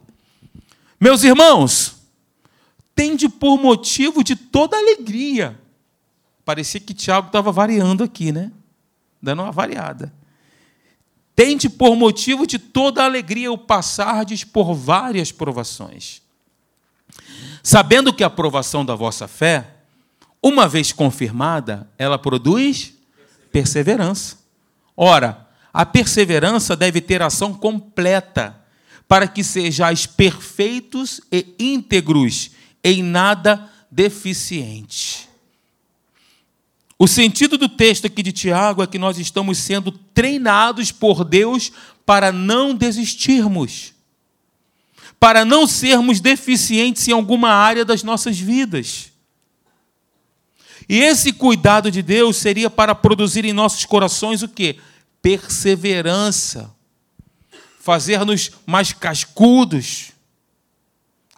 Meus 0.99 1.23
irmãos, 1.23 1.97
tende 2.95 3.29
por 3.29 3.59
motivo 3.59 4.23
de 4.23 4.35
toda 4.35 4.75
alegria. 4.75 5.61
Parecia 6.43 6.79
que 6.79 6.91
Tiago 6.91 7.27
estava 7.27 7.51
variando 7.51 8.03
aqui, 8.03 8.31
né? 8.31 8.51
Dando 9.21 9.43
uma 9.43 9.51
variada. 9.51 10.11
Tende 11.35 11.69
por 11.69 11.95
motivo 11.95 12.47
de 12.47 12.57
toda 12.57 13.03
alegria 13.03 13.51
o 13.51 13.59
passardes 13.59 14.43
por 14.43 14.73
várias 14.73 15.31
provações. 15.31 16.23
Sabendo 17.61 18.11
que 18.11 18.23
a 18.23 18.27
aprovação 18.27 18.83
da 18.83 18.95
vossa 18.95 19.27
fé, 19.27 19.75
uma 20.41 20.67
vez 20.67 20.91
confirmada, 20.91 21.87
ela 21.95 22.17
produz 22.17 22.99
perseverança. 23.51 24.37
Ora, 24.95 25.47
a 25.73 25.85
perseverança 25.85 26.75
deve 26.75 27.01
ter 27.01 27.21
ação 27.21 27.53
completa, 27.53 28.59
para 29.07 29.27
que 29.27 29.43
sejais 29.43 30.05
perfeitos 30.05 31.21
e 31.31 31.55
íntegros, 31.59 32.51
em 32.83 33.03
nada 33.03 33.69
deficiente. 33.89 35.29
O 36.97 37.07
sentido 37.07 37.57
do 37.57 37.67
texto 37.67 38.05
aqui 38.05 38.21
de 38.21 38.31
Tiago 38.31 38.83
é 38.83 38.87
que 38.87 38.99
nós 38.99 39.17
estamos 39.17 39.57
sendo 39.57 39.91
treinados 39.91 40.91
por 40.91 41.23
Deus 41.23 41.71
para 42.05 42.31
não 42.31 42.75
desistirmos, 42.75 43.93
para 45.19 45.43
não 45.43 45.65
sermos 45.65 46.19
deficientes 46.19 47.07
em 47.07 47.11
alguma 47.11 47.49
área 47.49 47.83
das 47.83 48.03
nossas 48.03 48.37
vidas. 48.37 49.10
E 50.91 50.99
esse 50.99 51.31
cuidado 51.31 51.89
de 51.89 52.01
Deus 52.01 52.35
seria 52.35 52.69
para 52.69 52.93
produzir 52.93 53.45
em 53.45 53.53
nossos 53.53 53.85
corações 53.85 54.43
o 54.43 54.47
que? 54.49 54.77
Perseverança, 55.21 56.69
fazer-nos 57.79 58.51
mais 58.65 58.91
cascudos, 58.91 60.11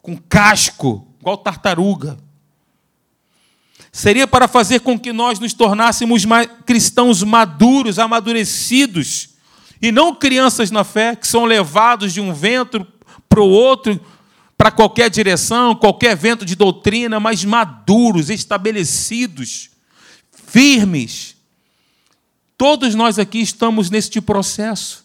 com 0.02 0.18
casco, 0.18 1.08
igual 1.22 1.38
tartaruga. 1.38 2.18
Seria 3.92 4.26
para 4.26 4.48
fazer 4.48 4.80
com 4.80 4.98
que 4.98 5.14
nós 5.14 5.38
nos 5.38 5.54
tornássemos 5.54 6.24
cristãos 6.66 7.22
maduros, 7.22 8.00
amadurecidos, 8.00 9.36
e 9.80 9.92
não 9.92 10.16
crianças 10.16 10.72
na 10.72 10.84
fé 10.84 11.16
que 11.16 11.28
são 11.28 11.46
levados 11.46 12.12
de 12.12 12.20
um 12.20 12.34
vento 12.34 12.88
para 13.30 13.40
o 13.40 13.50
outro, 13.52 14.02
para 14.64 14.72
qualquer 14.72 15.10
direção, 15.10 15.76
qualquer 15.76 16.16
vento 16.16 16.46
de 16.46 16.56
doutrina, 16.56 17.20
mas 17.20 17.44
maduros, 17.44 18.30
estabelecidos, 18.30 19.72
firmes. 20.32 21.36
Todos 22.58 22.96
nós 22.96 23.20
aqui 23.20 23.42
estamos 23.42 23.90
neste 23.90 24.22
processo. 24.22 25.04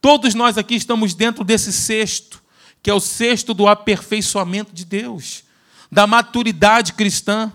Todos 0.00 0.34
nós 0.34 0.56
aqui 0.56 0.74
estamos 0.74 1.12
dentro 1.12 1.44
desse 1.44 1.70
cesto 1.70 2.42
que 2.82 2.88
é 2.88 2.94
o 2.94 3.00
sexto 3.00 3.52
do 3.52 3.68
aperfeiçoamento 3.68 4.72
de 4.72 4.86
Deus, 4.86 5.44
da 5.92 6.06
maturidade 6.06 6.94
cristã, 6.94 7.52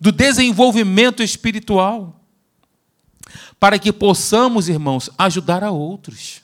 do 0.00 0.10
desenvolvimento 0.10 1.22
espiritual, 1.22 2.20
para 3.60 3.78
que 3.78 3.92
possamos, 3.92 4.68
irmãos, 4.68 5.10
ajudar 5.16 5.62
a 5.62 5.70
outros. 5.70 6.42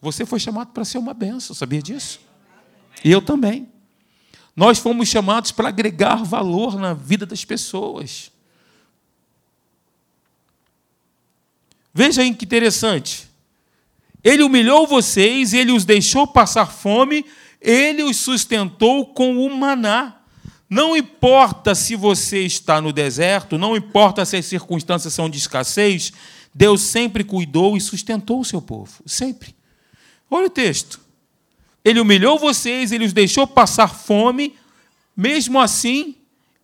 Você 0.00 0.24
foi 0.24 0.38
chamado 0.38 0.72
para 0.72 0.84
ser 0.84 0.98
uma 0.98 1.12
benção, 1.12 1.54
sabia 1.54 1.82
disso? 1.82 2.20
E 3.04 3.10
eu 3.10 3.20
também. 3.20 3.68
Nós 4.54 4.78
fomos 4.78 5.08
chamados 5.08 5.52
para 5.52 5.68
agregar 5.68 6.24
valor 6.24 6.76
na 6.76 6.94
vida 6.94 7.24
das 7.24 7.44
pessoas. 7.44 8.32
Veja 11.92 12.22
aí 12.22 12.34
que 12.34 12.44
interessante. 12.44 13.28
Ele 14.22 14.42
humilhou 14.42 14.86
vocês, 14.86 15.52
ele 15.52 15.72
os 15.72 15.84
deixou 15.84 16.26
passar 16.26 16.66
fome, 16.66 17.24
ele 17.60 18.02
os 18.02 18.16
sustentou 18.16 19.06
com 19.06 19.38
o 19.38 19.56
maná. 19.56 20.16
Não 20.68 20.96
importa 20.96 21.74
se 21.74 21.96
você 21.96 22.44
está 22.44 22.80
no 22.80 22.92
deserto, 22.92 23.56
não 23.56 23.76
importa 23.76 24.24
se 24.24 24.36
as 24.36 24.46
circunstâncias 24.46 25.14
são 25.14 25.30
de 25.30 25.38
escassez, 25.38 26.12
Deus 26.54 26.82
sempre 26.82 27.24
cuidou 27.24 27.76
e 27.76 27.80
sustentou 27.80 28.40
o 28.40 28.44
seu 28.44 28.60
povo, 28.60 29.02
sempre. 29.06 29.57
Olha 30.30 30.46
o 30.46 30.50
texto. 30.50 31.00
Ele 31.84 32.00
humilhou 32.00 32.38
vocês, 32.38 32.92
ele 32.92 33.04
os 33.04 33.12
deixou 33.12 33.46
passar 33.46 33.88
fome, 33.88 34.56
mesmo 35.16 35.58
assim, 35.58 36.16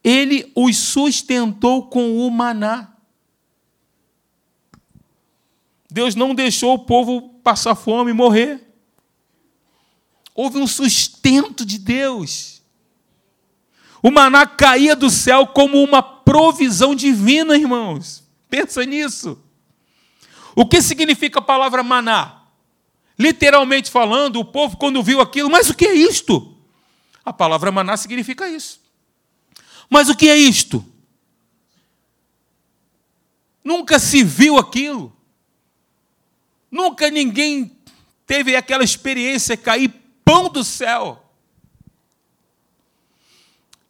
ele 0.03 0.53
os 0.55 0.77
sustentou 0.77 1.87
com 1.87 2.27
o 2.27 2.31
maná. 2.31 2.93
Deus 5.91 6.15
não 6.15 6.35
deixou 6.35 6.75
o 6.75 6.79
povo 6.81 7.23
passar 7.43 7.75
fome 7.75 8.11
e 8.11 8.15
morrer. 8.15 8.61
Houve 10.35 10.59
um 10.59 10.67
sustento 10.67 11.65
de 11.65 11.79
Deus. 11.79 12.63
O 14.03 14.11
maná 14.11 14.45
caía 14.45 14.95
do 14.95 15.09
céu 15.09 15.47
como 15.47 15.83
uma 15.83 16.03
provisão 16.03 16.95
divina, 16.95 17.57
irmãos. 17.57 18.25
Pensa 18.51 18.85
nisso. 18.85 19.39
O 20.55 20.67
que 20.67 20.83
significa 20.83 21.39
a 21.39 21.43
palavra 21.43 21.83
maná? 21.83 22.44
Literalmente 23.19 23.91
falando, 23.91 24.41
o 24.41 24.45
povo, 24.45 24.77
quando 24.77 25.03
viu 25.03 25.21
aquilo, 25.21 25.49
mas 25.49 25.71
o 25.71 25.75
que 25.75 25.87
é 25.87 25.95
isto? 25.95 26.57
A 27.25 27.33
palavra 27.33 27.71
maná 27.71 27.97
significa 27.97 28.49
isso. 28.49 28.81
Mas 29.89 30.09
o 30.09 30.17
que 30.17 30.29
é 30.29 30.37
isto? 30.37 30.85
Nunca 33.63 33.99
se 33.99 34.23
viu 34.23 34.59
aquilo. 34.59 35.15
Nunca 36.71 37.09
ninguém 37.09 37.79
teve 38.27 38.57
aquela 38.57 38.83
experiência 38.83 39.57
cair 39.57 39.93
pão 40.25 40.49
do 40.49 40.65
céu. 40.65 41.25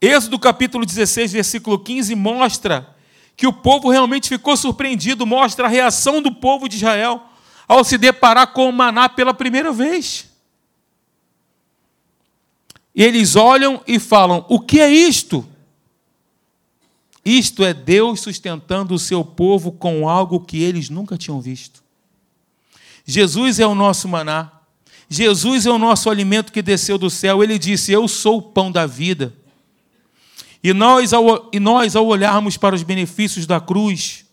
Êxodo 0.00 0.38
capítulo 0.38 0.84
16, 0.84 1.32
versículo 1.32 1.78
15 1.78 2.14
mostra 2.14 2.94
que 3.36 3.46
o 3.46 3.52
povo 3.52 3.88
realmente 3.88 4.28
ficou 4.28 4.56
surpreendido, 4.56 5.26
mostra 5.26 5.66
a 5.66 5.70
reação 5.70 6.20
do 6.20 6.32
povo 6.32 6.68
de 6.68 6.76
Israel 6.76 7.22
ao 7.66 7.84
se 7.84 7.98
deparar 7.98 8.48
com 8.48 8.68
o 8.68 8.72
maná 8.72 9.08
pela 9.08 9.34
primeira 9.34 9.72
vez. 9.72 10.26
E 12.94 13.02
eles 13.02 13.36
olham 13.36 13.82
e 13.86 13.98
falam: 13.98 14.44
O 14.48 14.60
que 14.60 14.80
é 14.80 14.90
isto? 14.90 15.46
Isto 17.24 17.64
é 17.64 17.72
Deus 17.72 18.20
sustentando 18.20 18.94
o 18.94 18.98
seu 18.98 19.24
povo 19.24 19.72
com 19.72 20.08
algo 20.08 20.40
que 20.40 20.62
eles 20.62 20.90
nunca 20.90 21.16
tinham 21.16 21.40
visto. 21.40 21.82
Jesus 23.04 23.58
é 23.58 23.66
o 23.66 23.74
nosso 23.74 24.08
maná. 24.08 24.50
Jesus 25.08 25.66
é 25.66 25.70
o 25.70 25.78
nosso 25.78 26.10
alimento 26.10 26.52
que 26.52 26.62
desceu 26.62 26.98
do 26.98 27.10
céu. 27.10 27.42
Ele 27.42 27.58
disse: 27.58 27.92
Eu 27.92 28.06
sou 28.06 28.38
o 28.38 28.42
pão 28.42 28.70
da 28.70 28.86
vida. 28.86 29.34
E 30.62 30.72
nós, 30.72 31.12
ao, 31.12 31.50
e 31.52 31.60
nós, 31.60 31.94
ao 31.94 32.06
olharmos 32.06 32.56
para 32.56 32.74
os 32.74 32.82
benefícios 32.82 33.46
da 33.46 33.60
cruz, 33.60 34.23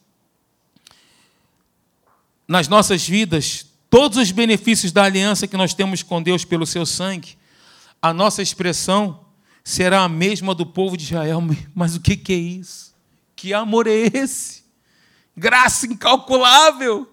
nas 2.51 2.67
nossas 2.67 3.07
vidas, 3.07 3.65
todos 3.89 4.17
os 4.17 4.29
benefícios 4.29 4.91
da 4.91 5.05
aliança 5.05 5.47
que 5.47 5.55
nós 5.55 5.73
temos 5.73 6.03
com 6.03 6.21
Deus 6.21 6.43
pelo 6.43 6.65
seu 6.65 6.85
sangue, 6.85 7.37
a 8.01 8.13
nossa 8.13 8.41
expressão 8.41 9.21
será 9.63 10.01
a 10.01 10.09
mesma 10.09 10.53
do 10.53 10.65
povo 10.65 10.97
de 10.97 11.05
Israel. 11.05 11.41
Mas 11.73 11.95
o 11.95 12.01
que 12.01 12.33
é 12.33 12.35
isso? 12.35 12.93
Que 13.37 13.53
amor 13.53 13.87
é 13.87 14.11
esse? 14.13 14.65
Graça 15.35 15.87
incalculável 15.87 17.07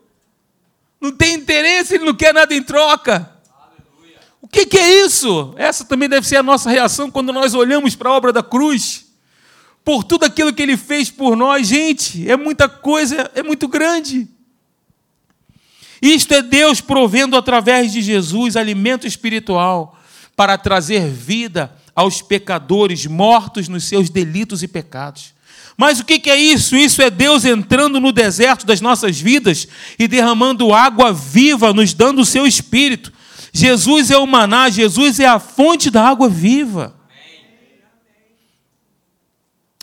não 1.01 1.13
tem 1.13 1.35
interesse, 1.35 1.95
ele 1.95 2.05
não 2.05 2.15
quer 2.15 2.35
nada 2.35 2.53
em 2.53 2.61
troca. 2.61 3.33
Aleluia. 3.49 4.19
O 4.43 4.49
que, 4.49 4.77
é 4.77 5.05
isso? 5.05 5.55
Essa 5.57 5.85
também 5.85 6.09
deve 6.09 6.27
ser 6.27 6.39
a 6.39 6.43
nossa 6.43 6.69
reação 6.69 7.13
quando 7.13 7.33
nós 7.33 7.55
olhamos 7.55 7.95
para 7.95 8.11
a 8.11 8.13
obra 8.13 8.33
da 8.33 8.43
cruz. 8.43 9.07
Por 9.85 10.03
tudo 10.03 10.25
aquilo 10.25 10.53
que 10.53 10.61
ele 10.61 10.77
fez 10.77 11.13
por 11.13 11.37
nós, 11.37 11.69
gente, 11.69 12.29
é 12.29 12.37
muita 12.37 12.69
coisa, 12.69 13.31
é 13.37 13.43
muito 13.45 13.69
grande. 13.69 14.29
Isto 16.01 16.35
é 16.35 16.43
Deus 16.43 16.81
provendo 16.81 17.37
através 17.37 17.93
de 17.93 18.01
Jesus 18.01 18.57
alimento 18.57 19.07
espiritual 19.07 19.99
para 20.37 20.57
trazer 20.57 21.09
vida 21.09 21.75
aos 21.95 22.23
pecadores 22.23 23.07
mortos 23.07 23.69
nos 23.69 23.85
seus 23.85 24.09
delitos 24.09 24.63
e 24.63 24.69
pecados. 24.69 25.35
Mas 25.77 26.01
o 26.01 26.05
que 26.05 26.29
é 26.29 26.37
isso? 26.37 26.77
Isso 26.77 27.01
é 27.01 27.09
Deus 27.09 27.45
entrando 27.45 28.01
no 28.01 28.11
deserto 28.11 28.67
das 28.67 28.81
nossas 28.81 29.21
vidas 29.21 29.69
e 29.99 30.09
derramando 30.09 30.73
água 30.73 31.13
viva, 31.13 31.73
nos 31.73 31.95
dando 31.95 32.23
o 32.23 32.25
seu 32.25 32.47
espírito. 32.47 33.13
Jesus 33.53 34.11
é 34.11 34.17
o 34.17 34.27
maná, 34.27 34.71
Jesus 34.71 35.21
é 35.21 35.27
a 35.27 35.39
fonte 35.39 35.91
da 35.91 36.05
água 36.05 36.29
viva. 36.29 36.97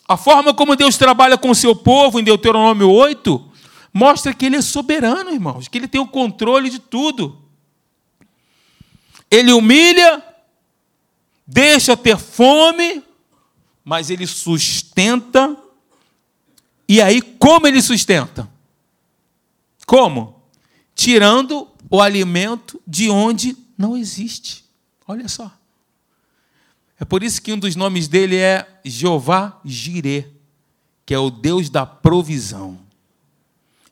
A 0.07 0.17
forma 0.17 0.53
como 0.53 0.75
Deus 0.75 0.97
trabalha 0.97 1.37
com 1.37 1.49
o 1.49 1.55
seu 1.55 1.75
povo, 1.75 2.19
em 2.19 2.23
Deuteronômio 2.23 2.89
8, 2.89 3.51
mostra 3.95 4.33
que 4.33 4.45
Ele 4.45 4.57
é 4.57 4.61
soberano, 4.61 5.31
irmãos, 5.31 5.69
que 5.69 5.77
Ele 5.77 5.87
tem 5.87 6.01
o 6.01 6.07
controle 6.07 6.69
de 6.69 6.79
tudo. 6.79 7.41
Ele 9.31 9.51
humilha, 9.51 10.23
deixa 11.47 11.97
ter 11.97 12.17
fome, 12.17 13.03
mas 13.83 14.09
ele 14.09 14.25
sustenta. 14.25 15.57
E 16.87 17.01
aí, 17.01 17.21
como 17.21 17.67
ele 17.67 17.81
sustenta? 17.81 18.49
Como? 19.85 20.41
Tirando 20.93 21.67
o 21.89 22.01
alimento 22.01 22.81
de 22.87 23.09
onde 23.09 23.57
não 23.77 23.97
existe. 23.97 24.65
Olha 25.07 25.27
só. 25.27 25.51
É 26.99 27.03
por 27.03 27.23
isso 27.23 27.41
que 27.41 27.51
um 27.51 27.59
dos 27.59 27.75
nomes 27.75 28.07
dele 28.07 28.37
é 28.37 28.79
Jeová 28.85 29.59
Jireh, 29.65 30.31
que 31.05 31.13
é 31.13 31.19
o 31.19 31.29
Deus 31.29 31.69
da 31.69 31.85
provisão. 31.85 32.84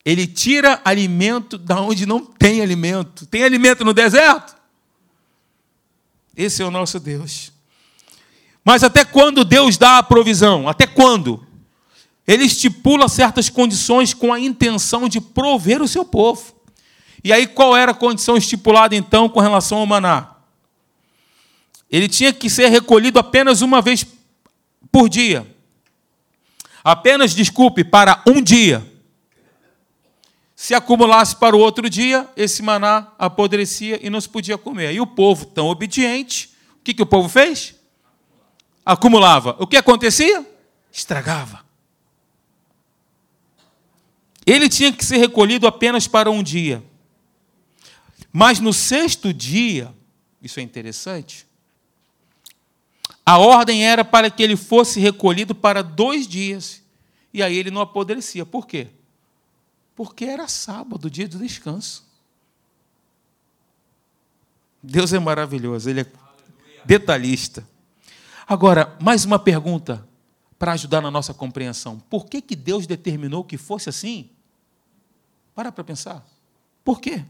Ele 0.05 0.27
tira 0.27 0.81
alimento 0.83 1.57
da 1.57 1.79
onde 1.79 2.05
não 2.05 2.25
tem 2.25 2.61
alimento. 2.61 3.25
Tem 3.25 3.43
alimento 3.43 3.85
no 3.85 3.93
deserto? 3.93 4.55
Esse 6.35 6.61
é 6.61 6.65
o 6.65 6.71
nosso 6.71 6.99
Deus. 6.99 7.51
Mas 8.65 8.83
até 8.83 9.05
quando 9.05 9.43
Deus 9.43 9.77
dá 9.77 9.97
a 9.97 10.03
provisão? 10.03 10.67
Até 10.67 10.87
quando? 10.87 11.45
Ele 12.27 12.45
estipula 12.45 13.07
certas 13.07 13.49
condições 13.49 14.13
com 14.13 14.31
a 14.33 14.39
intenção 14.39 15.09
de 15.09 15.19
prover 15.19 15.81
o 15.81 15.87
seu 15.87 16.05
povo. 16.05 16.53
E 17.23 17.31
aí, 17.31 17.47
qual 17.47 17.75
era 17.75 17.91
a 17.91 17.95
condição 17.95 18.35
estipulada 18.35 18.95
então 18.95 19.29
com 19.29 19.39
relação 19.39 19.77
ao 19.77 19.85
maná? 19.85 20.31
Ele 21.89 22.09
tinha 22.09 22.33
que 22.33 22.49
ser 22.49 22.69
recolhido 22.69 23.19
apenas 23.19 23.61
uma 23.61 23.81
vez 23.81 24.05
por 24.91 25.07
dia. 25.07 25.47
Apenas, 26.83 27.33
desculpe, 27.33 27.83
para 27.83 28.21
um 28.27 28.41
dia. 28.41 28.92
Se 30.63 30.73
acumulasse 30.73 31.35
para 31.35 31.57
o 31.57 31.59
outro 31.59 31.89
dia, 31.89 32.25
esse 32.37 32.63
maná 32.63 33.11
apodrecia 33.19 33.99
e 34.01 34.09
não 34.09 34.21
se 34.21 34.29
podia 34.29 34.57
comer. 34.57 34.93
E 34.93 35.01
o 35.01 35.05
povo, 35.05 35.45
tão 35.45 35.67
obediente, 35.67 36.51
o 36.79 36.81
que, 36.81 36.93
que 36.93 37.01
o 37.01 37.05
povo 37.05 37.27
fez? 37.27 37.75
Acumulava. 38.85 39.57
O 39.59 39.67
que 39.67 39.75
acontecia? 39.75 40.49
Estragava. 40.89 41.65
Ele 44.45 44.69
tinha 44.69 44.93
que 44.93 45.03
ser 45.03 45.17
recolhido 45.17 45.67
apenas 45.67 46.07
para 46.07 46.31
um 46.31 46.41
dia. 46.41 46.81
Mas 48.31 48.61
no 48.61 48.71
sexto 48.71 49.33
dia, 49.33 49.93
isso 50.41 50.61
é 50.61 50.63
interessante, 50.63 51.45
a 53.25 53.37
ordem 53.37 53.85
era 53.85 54.05
para 54.05 54.29
que 54.29 54.41
ele 54.41 54.55
fosse 54.55 54.97
recolhido 55.01 55.53
para 55.53 55.81
dois 55.81 56.25
dias. 56.25 56.81
E 57.33 57.43
aí 57.43 57.57
ele 57.57 57.69
não 57.69 57.81
apodrecia. 57.81 58.45
Por 58.45 58.65
quê? 58.65 58.87
Porque 59.95 60.25
era 60.25 60.47
sábado, 60.47 61.09
dia 61.09 61.27
do 61.27 61.37
descanso. 61.37 62.03
Deus 64.81 65.13
é 65.13 65.19
maravilhoso, 65.19 65.89
Ele 65.89 66.01
é 66.01 66.11
detalhista. 66.83 67.67
Agora, 68.45 68.97
mais 68.99 69.23
uma 69.23 69.39
pergunta 69.39 70.05
para 70.59 70.73
ajudar 70.73 71.01
na 71.01 71.09
nossa 71.09 71.33
compreensão. 71.33 71.99
Por 72.09 72.25
que, 72.25 72.41
que 72.41 72.55
Deus 72.55 72.85
determinou 72.85 73.43
que 73.43 73.57
fosse 73.57 73.89
assim? 73.89 74.29
Para 75.55 75.71
para 75.71 75.83
pensar. 75.83 76.25
Por 76.83 76.99
quê? 76.99 77.23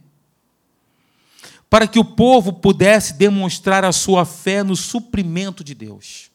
Para 1.69 1.87
que 1.87 1.99
o 1.99 2.05
povo 2.05 2.53
pudesse 2.53 3.13
demonstrar 3.13 3.83
a 3.83 3.91
sua 3.91 4.25
fé 4.25 4.63
no 4.63 4.75
suprimento 4.75 5.63
de 5.63 5.75
Deus. 5.75 6.31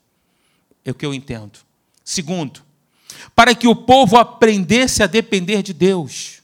É 0.85 0.91
o 0.91 0.95
que 0.95 1.07
eu 1.07 1.15
entendo. 1.15 1.61
Segundo, 2.05 2.63
para 3.35 3.55
que 3.55 3.69
o 3.69 3.75
povo 3.75 4.17
aprendesse 4.17 5.03
a 5.03 5.07
depender 5.07 5.63
de 5.63 5.73
Deus. 5.73 6.43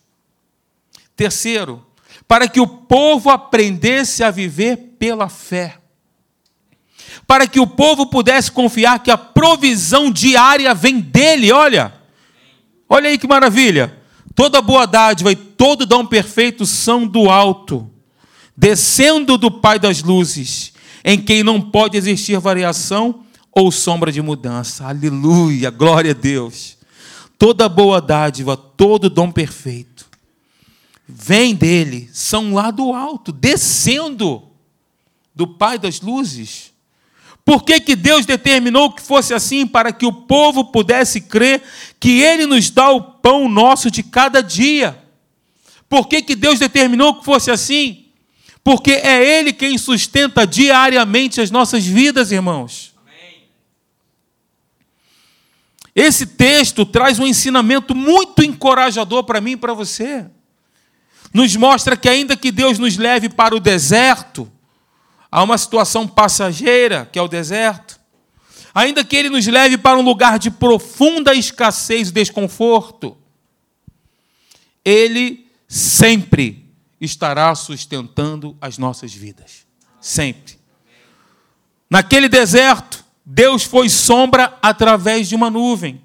Terceiro, 1.16 1.84
para 2.26 2.48
que 2.48 2.60
o 2.60 2.66
povo 2.66 3.30
aprendesse 3.30 4.22
a 4.22 4.30
viver 4.30 4.76
pela 4.98 5.28
fé. 5.28 5.78
Para 7.26 7.46
que 7.46 7.60
o 7.60 7.66
povo 7.66 8.06
pudesse 8.06 8.50
confiar 8.50 9.02
que 9.02 9.10
a 9.10 9.18
provisão 9.18 10.10
diária 10.10 10.74
vem 10.74 11.00
dele, 11.00 11.52
olha. 11.52 11.92
Olha 12.88 13.08
aí 13.08 13.18
que 13.18 13.26
maravilha. 13.26 13.98
Toda 14.34 14.60
boa 14.60 14.86
dádiva 14.86 15.30
e 15.30 15.36
todo 15.36 15.86
dom 15.86 16.04
perfeito 16.04 16.66
são 16.66 17.06
do 17.06 17.30
alto, 17.30 17.88
descendo 18.56 19.38
do 19.38 19.50
Pai 19.50 19.78
das 19.78 20.02
luzes, 20.02 20.72
em 21.04 21.20
quem 21.20 21.44
não 21.44 21.60
pode 21.60 21.96
existir 21.96 22.38
variação 22.38 23.23
ou 23.54 23.70
sombra 23.70 24.10
de 24.10 24.20
mudança. 24.20 24.86
Aleluia, 24.86 25.70
glória 25.70 26.10
a 26.10 26.14
Deus. 26.14 26.76
Toda 27.38 27.68
boa 27.68 28.00
dádiva, 28.00 28.56
todo 28.56 29.10
dom 29.10 29.30
perfeito, 29.30 30.06
vem 31.06 31.54
dele, 31.54 32.08
são 32.12 32.54
lá 32.54 32.70
do 32.70 32.92
alto, 32.92 33.32
descendo 33.32 34.42
do 35.34 35.46
Pai 35.46 35.78
das 35.78 36.00
luzes. 36.00 36.72
Por 37.44 37.62
que, 37.62 37.78
que 37.78 37.94
Deus 37.94 38.24
determinou 38.24 38.90
que 38.90 39.02
fosse 39.02 39.34
assim? 39.34 39.66
Para 39.66 39.92
que 39.92 40.06
o 40.06 40.12
povo 40.12 40.66
pudesse 40.66 41.20
crer 41.20 41.62
que 42.00 42.22
Ele 42.22 42.46
nos 42.46 42.70
dá 42.70 42.90
o 42.90 43.02
pão 43.02 43.48
nosso 43.48 43.90
de 43.90 44.02
cada 44.02 44.42
dia. 44.42 44.98
Por 45.88 46.08
que, 46.08 46.22
que 46.22 46.34
Deus 46.34 46.58
determinou 46.58 47.16
que 47.16 47.24
fosse 47.24 47.50
assim? 47.50 48.06
Porque 48.62 48.92
é 48.92 49.38
Ele 49.38 49.52
quem 49.52 49.76
sustenta 49.76 50.46
diariamente 50.46 51.40
as 51.40 51.50
nossas 51.50 51.84
vidas, 51.84 52.32
irmãos. 52.32 52.93
Esse 55.94 56.26
texto 56.26 56.84
traz 56.84 57.18
um 57.18 57.26
ensinamento 57.26 57.94
muito 57.94 58.42
encorajador 58.42 59.22
para 59.24 59.40
mim 59.40 59.52
e 59.52 59.56
para 59.56 59.72
você. 59.72 60.26
Nos 61.32 61.54
mostra 61.54 61.96
que, 61.96 62.08
ainda 62.08 62.36
que 62.36 62.50
Deus 62.50 62.78
nos 62.78 62.96
leve 62.96 63.28
para 63.28 63.54
o 63.54 63.60
deserto, 63.60 64.50
há 65.30 65.42
uma 65.42 65.58
situação 65.58 66.06
passageira, 66.06 67.08
que 67.10 67.18
é 67.18 67.22
o 67.22 67.28
deserto, 67.28 68.00
ainda 68.74 69.04
que 69.04 69.14
Ele 69.14 69.30
nos 69.30 69.46
leve 69.46 69.78
para 69.78 69.98
um 69.98 70.02
lugar 70.02 70.38
de 70.38 70.50
profunda 70.50 71.34
escassez 71.34 72.08
e 72.08 72.12
desconforto, 72.12 73.16
Ele 74.84 75.46
sempre 75.68 76.72
estará 77.00 77.54
sustentando 77.54 78.56
as 78.60 78.78
nossas 78.78 79.12
vidas. 79.12 79.64
Sempre. 80.00 80.58
Naquele 81.88 82.28
deserto, 82.28 83.03
Deus 83.24 83.62
foi 83.62 83.88
sombra 83.88 84.56
através 84.60 85.28
de 85.28 85.34
uma 85.34 85.48
nuvem. 85.48 86.00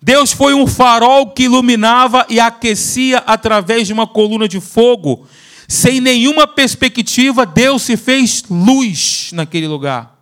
Deus 0.00 0.32
foi 0.32 0.52
um 0.54 0.66
farol 0.66 1.30
que 1.30 1.44
iluminava 1.44 2.26
e 2.28 2.38
aquecia 2.38 3.18
através 3.26 3.86
de 3.86 3.92
uma 3.92 4.06
coluna 4.06 4.46
de 4.46 4.60
fogo. 4.60 5.26
Sem 5.66 6.00
nenhuma 6.00 6.46
perspectiva, 6.46 7.46
Deus 7.46 7.82
se 7.82 7.96
fez 7.96 8.44
luz 8.48 9.30
naquele 9.32 9.66
lugar. 9.66 10.16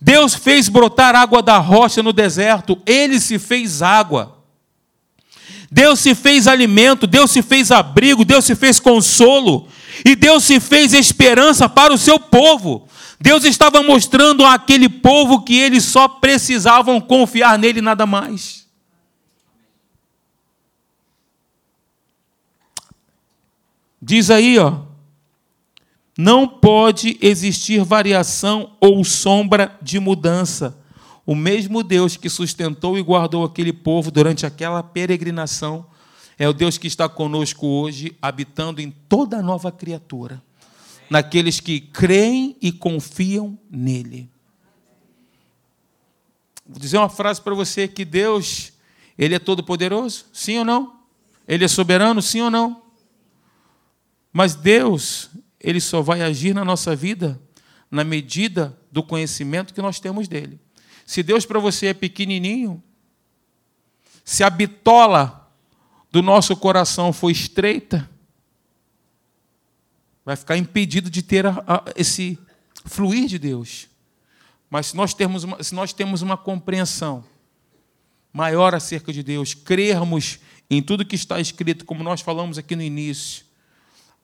Deus 0.00 0.34
fez 0.34 0.68
brotar 0.68 1.14
água 1.14 1.42
da 1.42 1.58
rocha 1.58 2.02
no 2.02 2.12
deserto, 2.12 2.80
ele 2.86 3.20
se 3.20 3.38
fez 3.38 3.82
água. 3.82 4.38
Deus 5.70 6.00
se 6.00 6.14
fez 6.14 6.46
alimento, 6.46 7.06
Deus 7.06 7.30
se 7.30 7.40
fez 7.40 7.70
abrigo, 7.70 8.24
Deus 8.24 8.44
se 8.44 8.54
fez 8.54 8.80
consolo, 8.80 9.68
e 10.04 10.16
Deus 10.16 10.44
se 10.44 10.60
fez 10.60 10.92
esperança 10.92 11.68
para 11.68 11.92
o 11.92 11.98
seu 11.98 12.18
povo. 12.18 12.88
Deus 13.22 13.44
estava 13.44 13.84
mostrando 13.84 14.44
àquele 14.44 14.88
povo 14.88 15.42
que 15.42 15.56
eles 15.56 15.84
só 15.84 16.08
precisavam 16.08 17.00
confiar 17.00 17.56
nele 17.56 17.80
nada 17.80 18.04
mais. 18.04 18.66
Diz 24.02 24.28
aí, 24.28 24.58
ó, 24.58 24.80
não 26.18 26.48
pode 26.48 27.16
existir 27.22 27.84
variação 27.84 28.72
ou 28.80 29.04
sombra 29.04 29.78
de 29.80 30.00
mudança. 30.00 30.76
O 31.24 31.36
mesmo 31.36 31.84
Deus 31.84 32.16
que 32.16 32.28
sustentou 32.28 32.98
e 32.98 33.02
guardou 33.02 33.44
aquele 33.44 33.72
povo 33.72 34.10
durante 34.10 34.44
aquela 34.44 34.82
peregrinação 34.82 35.86
é 36.36 36.48
o 36.48 36.52
Deus 36.52 36.76
que 36.76 36.88
está 36.88 37.08
conosco 37.08 37.68
hoje, 37.68 38.16
habitando 38.20 38.80
em 38.82 38.90
toda 38.90 39.40
nova 39.40 39.70
criatura 39.70 40.42
naqueles 41.12 41.60
que 41.60 41.78
creem 41.78 42.56
e 42.58 42.72
confiam 42.72 43.58
nele. 43.70 44.30
Vou 46.66 46.78
dizer 46.78 46.96
uma 46.96 47.10
frase 47.10 47.38
para 47.38 47.54
você 47.54 47.86
que 47.86 48.02
Deus, 48.02 48.72
ele 49.18 49.34
é 49.34 49.38
todo 49.38 49.62
poderoso? 49.62 50.24
Sim 50.32 50.60
ou 50.60 50.64
não? 50.64 51.00
Ele 51.46 51.66
é 51.66 51.68
soberano? 51.68 52.22
Sim 52.22 52.40
ou 52.40 52.50
não? 52.50 52.82
Mas 54.32 54.54
Deus, 54.54 55.28
ele 55.60 55.82
só 55.82 56.00
vai 56.00 56.22
agir 56.22 56.54
na 56.54 56.64
nossa 56.64 56.96
vida 56.96 57.38
na 57.90 58.04
medida 58.04 58.74
do 58.90 59.02
conhecimento 59.02 59.74
que 59.74 59.82
nós 59.82 60.00
temos 60.00 60.26
dele. 60.26 60.58
Se 61.04 61.22
Deus 61.22 61.44
para 61.44 61.60
você 61.60 61.88
é 61.88 61.94
pequenininho, 61.94 62.82
se 64.24 64.42
a 64.42 64.48
bitola 64.48 65.52
do 66.10 66.22
nosso 66.22 66.56
coração 66.56 67.12
for 67.12 67.28
estreita, 67.28 68.08
vai 70.24 70.36
ficar 70.36 70.56
impedido 70.56 71.10
de 71.10 71.22
ter 71.22 71.46
a, 71.46 71.62
a, 71.66 71.84
esse 71.96 72.38
fluir 72.84 73.26
de 73.26 73.38
Deus. 73.38 73.88
Mas 74.70 74.88
se 74.88 74.96
nós, 74.96 75.12
temos 75.12 75.44
uma, 75.44 75.62
se 75.62 75.74
nós 75.74 75.92
temos 75.92 76.22
uma 76.22 76.36
compreensão 76.36 77.24
maior 78.32 78.74
acerca 78.74 79.12
de 79.12 79.22
Deus, 79.22 79.52
crermos 79.52 80.38
em 80.70 80.82
tudo 80.82 81.04
que 81.04 81.14
está 81.14 81.38
escrito, 81.38 81.84
como 81.84 82.02
nós 82.02 82.20
falamos 82.22 82.56
aqui 82.56 82.74
no 82.74 82.82
início, 82.82 83.44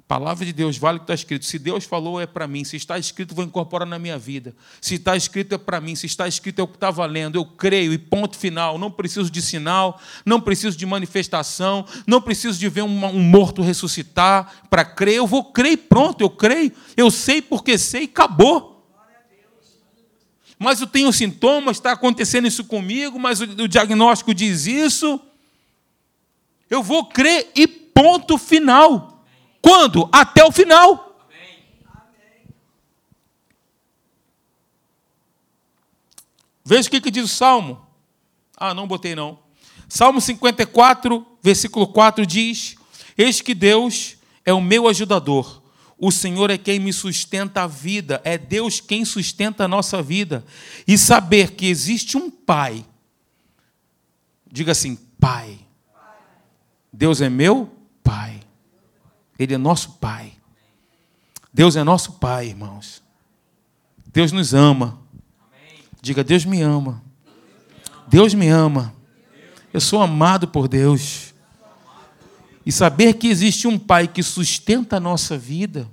Palavra 0.08 0.46
de 0.46 0.54
Deus, 0.54 0.78
vale 0.78 0.96
o 0.96 1.00
que 1.00 1.04
está 1.04 1.12
escrito. 1.12 1.44
Se 1.44 1.58
Deus 1.58 1.84
falou, 1.84 2.18
é 2.18 2.26
para 2.26 2.48
mim. 2.48 2.64
Se 2.64 2.78
está 2.78 2.98
escrito, 2.98 3.34
vou 3.34 3.44
incorporar 3.44 3.86
na 3.86 3.98
minha 3.98 4.16
vida. 4.16 4.56
Se 4.80 4.94
está 4.94 5.14
escrito, 5.14 5.54
é 5.54 5.58
para 5.58 5.82
mim. 5.82 5.94
Se 5.94 6.06
está 6.06 6.26
escrito, 6.26 6.60
é 6.60 6.62
o 6.62 6.66
que 6.66 6.76
está 6.76 6.90
valendo. 6.90 7.36
Eu 7.36 7.44
creio 7.44 7.92
e 7.92 7.98
ponto 7.98 8.34
final. 8.34 8.78
Não 8.78 8.90
preciso 8.90 9.30
de 9.30 9.42
sinal, 9.42 10.00
não 10.24 10.40
preciso 10.40 10.78
de 10.78 10.86
manifestação, 10.86 11.84
não 12.06 12.22
preciso 12.22 12.58
de 12.58 12.70
ver 12.70 12.80
um, 12.80 12.88
morto 12.88 13.60
ressuscitar 13.60 14.62
para 14.70 14.82
crer. 14.82 15.16
Eu 15.16 15.26
vou 15.26 15.44
crer 15.44 15.72
e 15.72 15.76
pronto, 15.76 16.22
eu 16.22 16.30
creio. 16.30 16.72
Eu 16.96 17.10
sei 17.10 17.42
porque 17.42 17.76
sei 17.76 18.04
e 18.04 18.04
acabou. 18.04 18.90
Mas 20.58 20.80
eu 20.80 20.86
tenho 20.86 21.12
sintomas, 21.12 21.76
está 21.76 21.92
acontecendo 21.92 22.48
isso 22.48 22.64
comigo, 22.64 23.18
mas 23.20 23.42
o 23.42 23.68
diagnóstico 23.68 24.32
diz 24.32 24.66
isso. 24.66 25.20
Eu 26.70 26.82
vou 26.82 27.04
crer 27.04 27.50
e 27.54 27.66
ponto 27.66 28.38
final. 28.38 29.07
Quando? 29.60 30.08
Até 30.12 30.44
o 30.44 30.52
final. 30.52 31.08
Veja 36.64 36.86
o 36.86 36.90
que, 36.90 37.00
que 37.00 37.10
diz 37.10 37.24
o 37.24 37.28
Salmo. 37.28 37.80
Ah, 38.54 38.74
não 38.74 38.86
botei 38.86 39.14
não. 39.14 39.38
Salmo 39.88 40.20
54, 40.20 41.26
versículo 41.42 41.86
4 41.86 42.26
diz: 42.26 42.76
Eis 43.16 43.40
que 43.40 43.54
Deus 43.54 44.18
é 44.44 44.52
o 44.52 44.60
meu 44.60 44.86
ajudador. 44.86 45.62
O 45.96 46.12
Senhor 46.12 46.50
é 46.50 46.58
quem 46.58 46.78
me 46.78 46.92
sustenta 46.92 47.62
a 47.62 47.66
vida, 47.66 48.20
é 48.22 48.36
Deus 48.36 48.80
quem 48.80 49.04
sustenta 49.04 49.64
a 49.64 49.68
nossa 49.68 50.02
vida. 50.02 50.44
E 50.86 50.98
saber 50.98 51.52
que 51.52 51.66
existe 51.66 52.16
um 52.16 52.30
Pai. 52.30 52.84
Diga 54.46 54.72
assim: 54.72 54.96
Pai. 55.18 55.58
Deus 56.92 57.22
é 57.22 57.30
meu 57.30 57.72
Pai. 58.02 58.37
Ele 59.38 59.54
é 59.54 59.58
nosso 59.58 59.92
Pai. 59.92 60.32
Deus 61.52 61.76
é 61.76 61.84
nosso 61.84 62.12
Pai, 62.14 62.48
irmãos. 62.48 63.02
Deus 64.06 64.32
nos 64.32 64.52
ama. 64.52 64.98
Diga, 66.00 66.24
Deus 66.24 66.44
me 66.44 66.60
ama. 66.60 67.02
Deus 68.06 68.34
me 68.34 68.48
ama. 68.48 68.94
Eu 69.72 69.80
sou 69.80 70.00
amado 70.00 70.48
por 70.48 70.66
Deus. 70.66 71.34
E 72.64 72.72
saber 72.72 73.14
que 73.14 73.28
existe 73.28 73.68
um 73.68 73.78
Pai 73.78 74.08
que 74.08 74.22
sustenta 74.22 74.96
a 74.96 75.00
nossa 75.00 75.38
vida, 75.38 75.88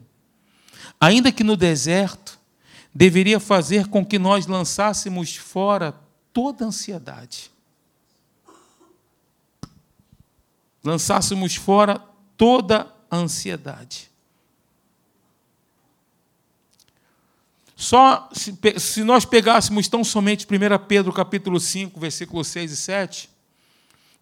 ainda 0.99 1.31
que 1.31 1.43
no 1.43 1.55
deserto, 1.55 2.39
deveria 2.93 3.39
fazer 3.39 3.87
com 3.87 4.05
que 4.05 4.17
nós 4.17 4.47
lançássemos 4.47 5.35
fora 5.35 5.93
toda 6.31 6.65
ansiedade. 6.65 7.51
Lançássemos 10.83 11.55
fora 11.55 11.99
toda 12.37 12.94
ansiedade. 13.15 14.09
Só 17.75 18.29
se, 18.31 18.57
se, 18.79 19.03
nós 19.03 19.25
pegássemos 19.25 19.87
tão 19.87 20.03
somente 20.03 20.47
1 20.49 20.85
Pedro 20.87 21.11
capítulo 21.11 21.59
5, 21.59 21.99
versículos 21.99 22.47
6 22.47 22.71
e 22.71 22.75
7, 22.75 23.29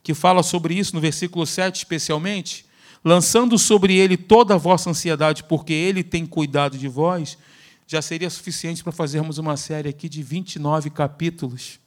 que 0.01 0.13
fala 0.13 0.41
sobre 0.41 0.73
isso 0.73 0.95
no 0.95 1.01
versículo 1.01 1.45
7 1.45 1.77
especialmente, 1.77 2.65
lançando 3.05 3.57
sobre 3.59 3.95
ele 3.95 4.17
toda 4.17 4.55
a 4.55 4.57
vossa 4.57 4.89
ansiedade, 4.89 5.43
porque 5.43 5.71
ele 5.71 6.03
tem 6.03 6.25
cuidado 6.25 6.77
de 6.77 6.87
vós, 6.87 7.37
já 7.85 8.01
seria 8.01 8.29
suficiente 8.29 8.83
para 8.83 8.91
fazermos 8.91 9.37
uma 9.37 9.55
série 9.55 9.89
aqui 9.89 10.09
de 10.09 10.23
29 10.23 10.89
capítulos. 10.89 11.79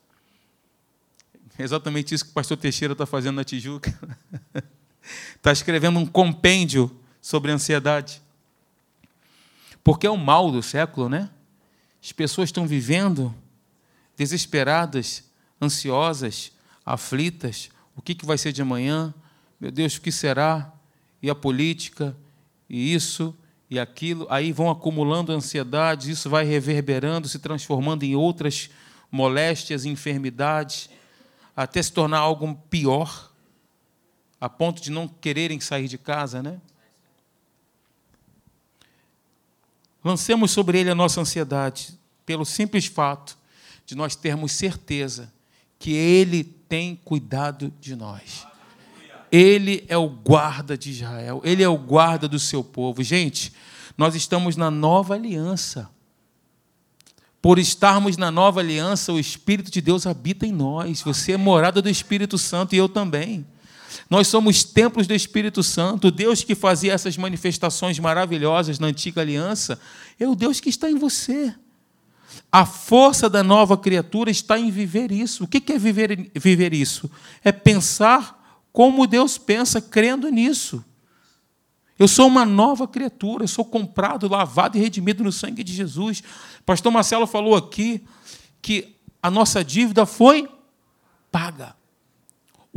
É 1.59 1.65
exatamente 1.65 2.15
isso 2.15 2.25
que 2.25 2.31
o 2.31 2.35
pastor 2.35 2.57
Teixeira 2.57 2.93
está 2.93 3.07
fazendo 3.07 3.37
na 3.37 3.45
Tijuca. 3.45 3.93
Está 5.35 5.53
escrevendo 5.53 5.99
um 5.99 6.07
compêndio 6.07 6.95
sobre 7.21 7.53
ansiedade. 7.53 8.23
Porque 9.83 10.07
é 10.07 10.11
o 10.11 10.17
mal 10.17 10.51
do 10.51 10.63
século, 10.63 11.09
né? 11.09 11.31
As 12.03 12.13
pessoas 12.13 12.49
estão 12.49 12.67
vivendo 12.67 13.35
desesperadas, 14.17 15.25
ansiosas, 15.61 16.53
aflitas. 16.85 17.69
O 17.95 18.03
que, 18.03 18.15
que 18.15 18.27
vai 18.27 18.39
ser 18.39 18.53
de 18.53 18.63
amanhã? 18.63 19.15
Meu 19.61 19.71
Deus, 19.71 19.97
o 19.97 20.01
que 20.01 20.13
será? 20.13 20.73
E 21.23 21.31
a 21.31 21.35
política? 21.35 22.17
E 22.69 22.95
isso? 22.95 23.35
E 23.69 23.79
aquilo? 23.79 24.27
Aí 24.31 24.53
vão 24.53 24.71
acumulando 24.71 25.33
ansiedades, 25.33 26.07
isso 26.07 26.31
vai 26.31 26.45
reverberando, 26.45 27.29
se 27.29 27.39
transformando 27.39 28.05
em 28.05 28.15
outras 28.15 28.71
moléstias, 29.11 29.85
enfermidades, 29.85 30.89
até 31.57 31.83
se 31.83 31.93
tornar 31.93 32.19
algo 32.19 32.55
pior 32.71 33.33
a 34.41 34.49
ponto 34.49 34.83
de 34.83 34.91
não 34.91 35.09
quererem 35.09 35.61
sair 35.61 35.89
de 35.89 35.99
casa, 35.99 36.43
né? 36.43 36.61
Lancemos 40.05 40.51
sobre 40.51 40.79
ele 40.79 40.91
a 40.91 40.95
nossa 40.95 41.21
ansiedade, 41.21 41.99
pelo 42.25 42.45
simples 42.45 42.87
fato 42.87 43.37
de 43.85 43.95
nós 43.95 44.15
termos 44.15 44.53
certeza 44.53 45.33
que 45.79 45.93
ele 45.93 46.45
tem 46.45 46.97
cuidado 47.05 47.73
de 47.81 47.97
nós. 47.97 48.47
Ele 49.31 49.85
é 49.89 49.97
o 49.97 50.09
guarda 50.09 50.79
de 50.79 50.91
Israel, 50.91 51.41
ele 51.45 51.63
é 51.63 51.69
o 51.69 51.77
guarda 51.77 52.29
do 52.29 52.39
seu 52.39 52.63
povo. 52.63 53.03
Gente, 53.03 53.53
nós 53.97 54.15
estamos 54.15 54.57
na 54.57 54.71
nova 54.71 55.15
aliança. 55.15 55.91
Por 57.41 57.59
estarmos 57.59 58.17
na 58.17 58.31
nova 58.31 58.61
aliança, 58.61 59.13
o 59.13 59.21
Espírito 59.21 59.71
de 59.71 59.81
Deus 59.81 60.07
habita 60.07 60.47
em 60.47 60.53
nós. 60.53 61.03
Você 61.03 61.33
é 61.33 61.37
morada 61.37 61.81
do 61.81 61.89
Espírito 61.89 62.39
Santo 62.39 62.75
e 62.75 62.79
eu 62.79 62.89
também. 62.89 63.47
Nós 64.09 64.29
somos 64.29 64.65
templos 64.65 65.07
do 65.07 65.15
Espírito 65.15 65.63
Santo. 65.63 66.11
Deus 66.11 66.43
que 66.45 66.55
fazia 66.55 66.93
essas 66.93 67.17
manifestações 67.17 67.99
maravilhosas 67.99 68.79
na 68.79 68.89
antiga 68.89 69.21
aliança 69.21 69.79
é 70.19 70.29
o 70.29 70.35
Deus 70.35 70.61
que 70.61 70.69
está 70.69 70.91
em 70.91 70.97
você. 70.97 71.55
A 72.51 72.65
força 72.65 73.29
da 73.29 73.43
nova 73.43 73.77
criatura 73.77 74.31
está 74.31 74.59
em 74.59 74.71
viver 74.71 75.11
isso. 75.11 75.45
O 75.45 75.49
que 75.49 75.73
é 75.73 75.79
viver, 75.79 76.31
viver 76.35 76.73
isso? 76.73 77.11
É 77.45 77.53
pensar 77.53 78.63
como 78.73 79.07
Deus 79.07 79.39
pensa, 79.39 79.81
crendo 79.81 80.29
nisso. 80.29 80.85
Eu 81.99 82.07
sou 82.07 82.27
uma 82.27 82.45
nova 82.45 82.87
criatura, 82.87 83.45
eu 83.45 83.49
sou 83.49 83.65
comprado, 83.65 84.29
lavado 84.29 84.77
e 84.77 84.81
redimido 84.81 85.25
no 85.25 85.33
sangue 85.33 85.65
de 85.65 85.73
Jesus. 85.73 86.23
Pastor 86.65 86.93
Marcelo 86.93 87.27
falou 87.27 87.57
aqui 87.57 88.05
que 88.61 88.97
a 89.23 89.31
nossa 89.31 89.65
dívida 89.65 90.05
foi 90.05 90.49
paga. 91.33 91.75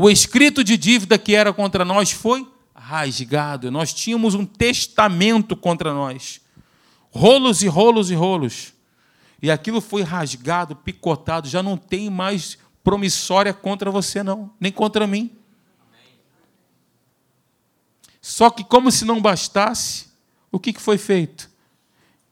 O 0.02 0.10
escrito 0.10 0.64
de 0.64 0.78
dívida 0.78 1.18
que 1.18 1.36
era 1.36 1.52
contra 1.52 1.84
nós 1.84 2.10
foi 2.10 2.50
rasgado. 2.74 3.70
Nós 3.70 3.94
tínhamos 3.94 4.34
um 4.34 4.46
testamento 4.46 5.58
contra 5.58 5.94
nós. 5.94 6.40
Rolos 7.12 7.64
e 7.64 7.68
rolos 7.68 8.10
e 8.10 8.16
rolos. 8.16 8.74
E 9.42 9.52
aquilo 9.52 9.82
foi 9.82 10.02
rasgado, 10.02 10.74
picotado, 10.74 11.50
já 11.50 11.62
não 11.62 11.76
tem 11.76 12.10
mais 12.10 12.58
promissória 12.82 13.54
contra 13.54 13.92
você, 13.92 14.24
não, 14.24 14.50
nem 14.58 14.72
contra 14.72 15.06
mim. 15.06 15.32
Só 18.22 18.50
que, 18.50 18.64
como 18.64 18.90
se 18.94 19.04
não 19.04 19.22
bastasse, 19.22 20.08
o 20.50 20.58
que 20.58 20.72
foi 20.80 20.98
feito? 20.98 21.52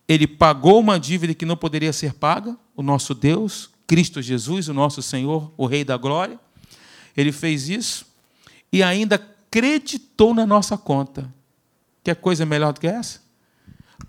Ele 0.07 0.25
pagou 0.25 0.79
uma 0.79 0.97
dívida 0.97 1.33
que 1.33 1.45
não 1.45 1.57
poderia 1.57 1.91
ser 1.91 2.13
paga, 2.13 2.57
o 2.77 2.81
nosso 2.81 3.13
Deus, 3.13 3.69
Cristo 3.85 4.21
Jesus, 4.21 4.69
o 4.69 4.73
nosso 4.73 5.01
Senhor, 5.01 5.51
o 5.57 5.65
Rei 5.65 5.83
da 5.83 5.97
Glória. 5.97 6.39
Ele 7.17 7.31
fez 7.31 7.67
isso 7.67 8.05
e 8.71 8.83
ainda 8.83 9.17
creditou 9.49 10.35
na 10.35 10.45
nossa 10.45 10.77
conta. 10.77 11.27
Quer 12.03 12.15
coisa 12.15 12.45
melhor 12.45 12.71
do 12.73 12.79
que 12.79 12.87
essa? 12.87 13.19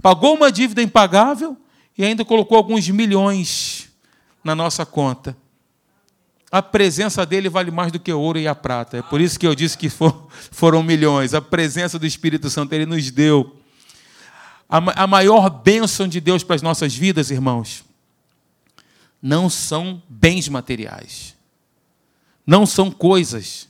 Pagou 0.02 0.34
uma 0.34 0.52
dívida 0.52 0.82
impagável 0.82 1.56
e 1.96 2.04
ainda 2.04 2.22
colocou 2.22 2.58
alguns 2.58 2.86
milhões 2.90 3.88
na 4.44 4.54
nossa 4.54 4.84
conta. 4.84 5.34
A 6.50 6.62
presença 6.62 7.24
dele 7.24 7.48
vale 7.48 7.70
mais 7.70 7.90
do 7.90 7.98
que 7.98 8.12
ouro 8.12 8.38
e 8.38 8.46
a 8.46 8.54
prata. 8.54 8.98
É 8.98 9.02
por 9.02 9.20
isso 9.20 9.38
que 9.38 9.46
eu 9.46 9.54
disse 9.54 9.76
que 9.76 9.90
foram 10.52 10.82
milhões. 10.82 11.32
A 11.32 11.40
presença 11.40 11.98
do 11.98 12.06
Espírito 12.06 12.50
Santo 12.50 12.74
ele 12.74 12.86
nos 12.86 13.10
deu. 13.10 13.56
A 14.68 15.06
maior 15.06 15.48
bênção 15.48 16.06
de 16.06 16.20
Deus 16.20 16.44
para 16.44 16.56
as 16.56 16.60
nossas 16.60 16.94
vidas, 16.94 17.30
irmãos, 17.30 17.82
não 19.22 19.48
são 19.48 20.02
bens 20.10 20.46
materiais 20.46 21.37
não 22.48 22.64
são 22.64 22.90
coisas, 22.90 23.68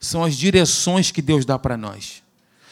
são 0.00 0.24
as 0.24 0.36
direções 0.36 1.12
que 1.12 1.22
Deus 1.22 1.44
dá 1.44 1.56
para 1.56 1.76
nós. 1.76 2.24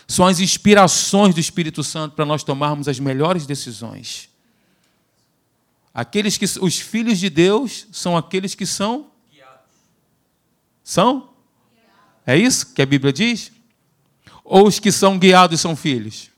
São 0.09 0.26
as 0.26 0.41
inspirações 0.41 1.32
do 1.32 1.41
Espírito 1.41 1.84
Santo 1.84 2.16
para 2.16 2.24
nós 2.24 2.43
tomarmos 2.43 2.89
as 2.89 2.99
melhores 2.99 3.47
decisões. 3.47 4.28
Aqueles 5.95 6.36
que 6.36 6.45
os 6.61 6.80
filhos 6.80 7.20
de 7.20 7.30
Deus 7.30 7.86
são 7.93 8.16
aqueles 8.16 8.57
que 8.57 8.66
são 8.66 9.12
são? 10.82 11.30
É 12.26 12.36
isso 12.36 12.74
que 12.74 12.82
a 12.82 12.86
Bíblia 12.86 13.12
diz? 13.12 13.53
Ou 14.43 14.66
os 14.66 14.80
que 14.80 14.91
são 14.91 15.20
guiados 15.20 15.61
são 15.61 15.76
filhos? 15.76 16.30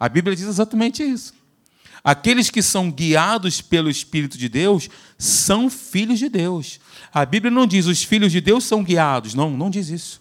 A 0.00 0.08
Bíblia 0.08 0.34
diz 0.34 0.46
exatamente 0.46 1.04
isso. 1.04 1.32
Aqueles 2.04 2.50
que 2.50 2.60
são 2.60 2.90
guiados 2.90 3.62
pelo 3.62 3.88
Espírito 3.88 4.36
de 4.36 4.46
Deus 4.46 4.90
são 5.16 5.70
filhos 5.70 6.18
de 6.18 6.28
Deus. 6.28 6.78
A 7.12 7.24
Bíblia 7.24 7.50
não 7.50 7.66
diz 7.66 7.86
os 7.86 8.04
filhos 8.04 8.30
de 8.30 8.42
Deus 8.42 8.64
são 8.64 8.84
guiados. 8.84 9.32
Não, 9.32 9.48
não 9.50 9.70
diz 9.70 9.88
isso. 9.88 10.20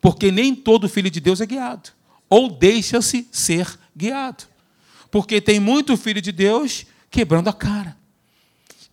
Porque 0.00 0.32
nem 0.32 0.56
todo 0.56 0.88
filho 0.88 1.08
de 1.08 1.20
Deus 1.20 1.40
é 1.40 1.46
guiado. 1.46 1.90
ou 2.28 2.48
deixa-se 2.48 3.28
ser 3.32 3.78
guiado. 3.96 4.44
Porque 5.10 5.40
tem 5.40 5.58
muito 5.58 5.96
filho 5.96 6.20
de 6.22 6.30
Deus 6.30 6.86
quebrando 7.10 7.48
a 7.48 7.52
cara. 7.52 7.96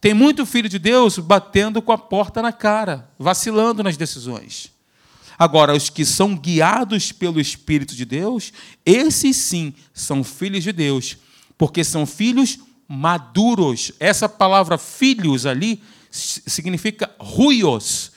Tem 0.01 0.13
muito 0.13 0.45
filho 0.45 0.67
de 0.67 0.79
Deus 0.79 1.17
batendo 1.19 1.81
com 1.81 1.91
a 1.91 1.97
porta 1.97 2.41
na 2.41 2.51
cara, 2.51 3.09
vacilando 3.17 3.83
nas 3.83 3.97
decisões. 3.97 4.71
Agora, 5.37 5.75
os 5.75 5.89
que 5.89 6.03
são 6.03 6.35
guiados 6.35 7.11
pelo 7.11 7.39
Espírito 7.39 7.95
de 7.95 8.05
Deus, 8.05 8.51
esses 8.83 9.37
sim 9.37 9.73
são 9.93 10.23
filhos 10.23 10.63
de 10.63 10.71
Deus, 10.71 11.17
porque 11.57 11.83
são 11.83 12.05
filhos 12.05 12.59
maduros. 12.87 13.91
Essa 13.99 14.29
palavra 14.29 14.77
filhos 14.77 15.45
ali 15.45 15.81
significa 16.11 17.09
ruios, 17.19 18.11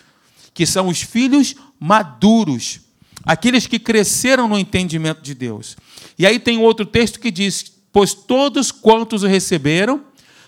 que 0.54 0.66
são 0.66 0.88
os 0.88 1.02
filhos 1.02 1.54
maduros, 1.78 2.80
aqueles 3.24 3.66
que 3.66 3.78
cresceram 3.78 4.48
no 4.48 4.58
entendimento 4.58 5.22
de 5.22 5.34
Deus. 5.34 5.76
E 6.18 6.26
aí 6.26 6.38
tem 6.38 6.58
outro 6.58 6.84
texto 6.84 7.18
que 7.18 7.30
diz: 7.30 7.72
Pois 7.92 8.14
todos 8.14 8.70
quantos 8.70 9.22
o 9.22 9.26
receberam, 9.26 10.04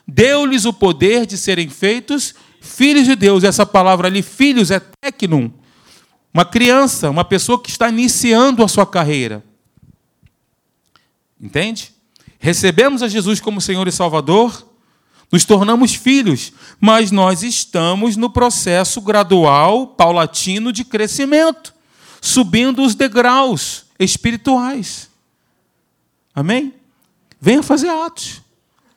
deu-lhes 0.07 0.65
o 0.65 0.73
poder 0.73 1.27
de 1.27 1.37
serem 1.37 1.69
feitos 1.69 2.35
filhos 2.61 3.07
de 3.07 3.17
Deus. 3.17 3.45
Essa 3.45 3.67
palavra 3.67 4.09
ali, 4.09 4.23
filhos, 4.23 4.71
é 4.71 4.81
tecnum. 5.01 5.51
Uma 6.33 6.45
criança, 6.45 7.11
uma 7.11 7.25
pessoa 7.25 7.61
que 7.61 7.69
está 7.69 7.89
iniciando 7.89 8.65
a 8.65 8.69
sua 8.69 8.87
carreira. 8.87 9.45
Entende? 11.41 11.92
Recebemos 12.43 13.05
a 13.05 13.09
Jesus 13.09 13.39
como 13.39 13.61
Senhor 13.61 13.87
e 13.87 13.93
Salvador, 13.93 14.67
nos 15.31 15.45
tornamos 15.45 15.95
filhos, 15.95 16.53
mas 16.81 17.13
nós 17.13 17.45
estamos 17.45 18.17
no 18.17 18.29
processo 18.29 19.01
gradual, 19.01 19.87
paulatino 19.87 20.73
de 20.73 20.85
crescimento, 20.85 21.73
subindo 22.21 22.83
os 22.83 22.97
degraus 22.97 23.85
espirituais. 23.97 25.09
Amém? 26.35 26.75
Venha 27.41 27.63
fazer 27.63 27.91
atos 27.91 28.43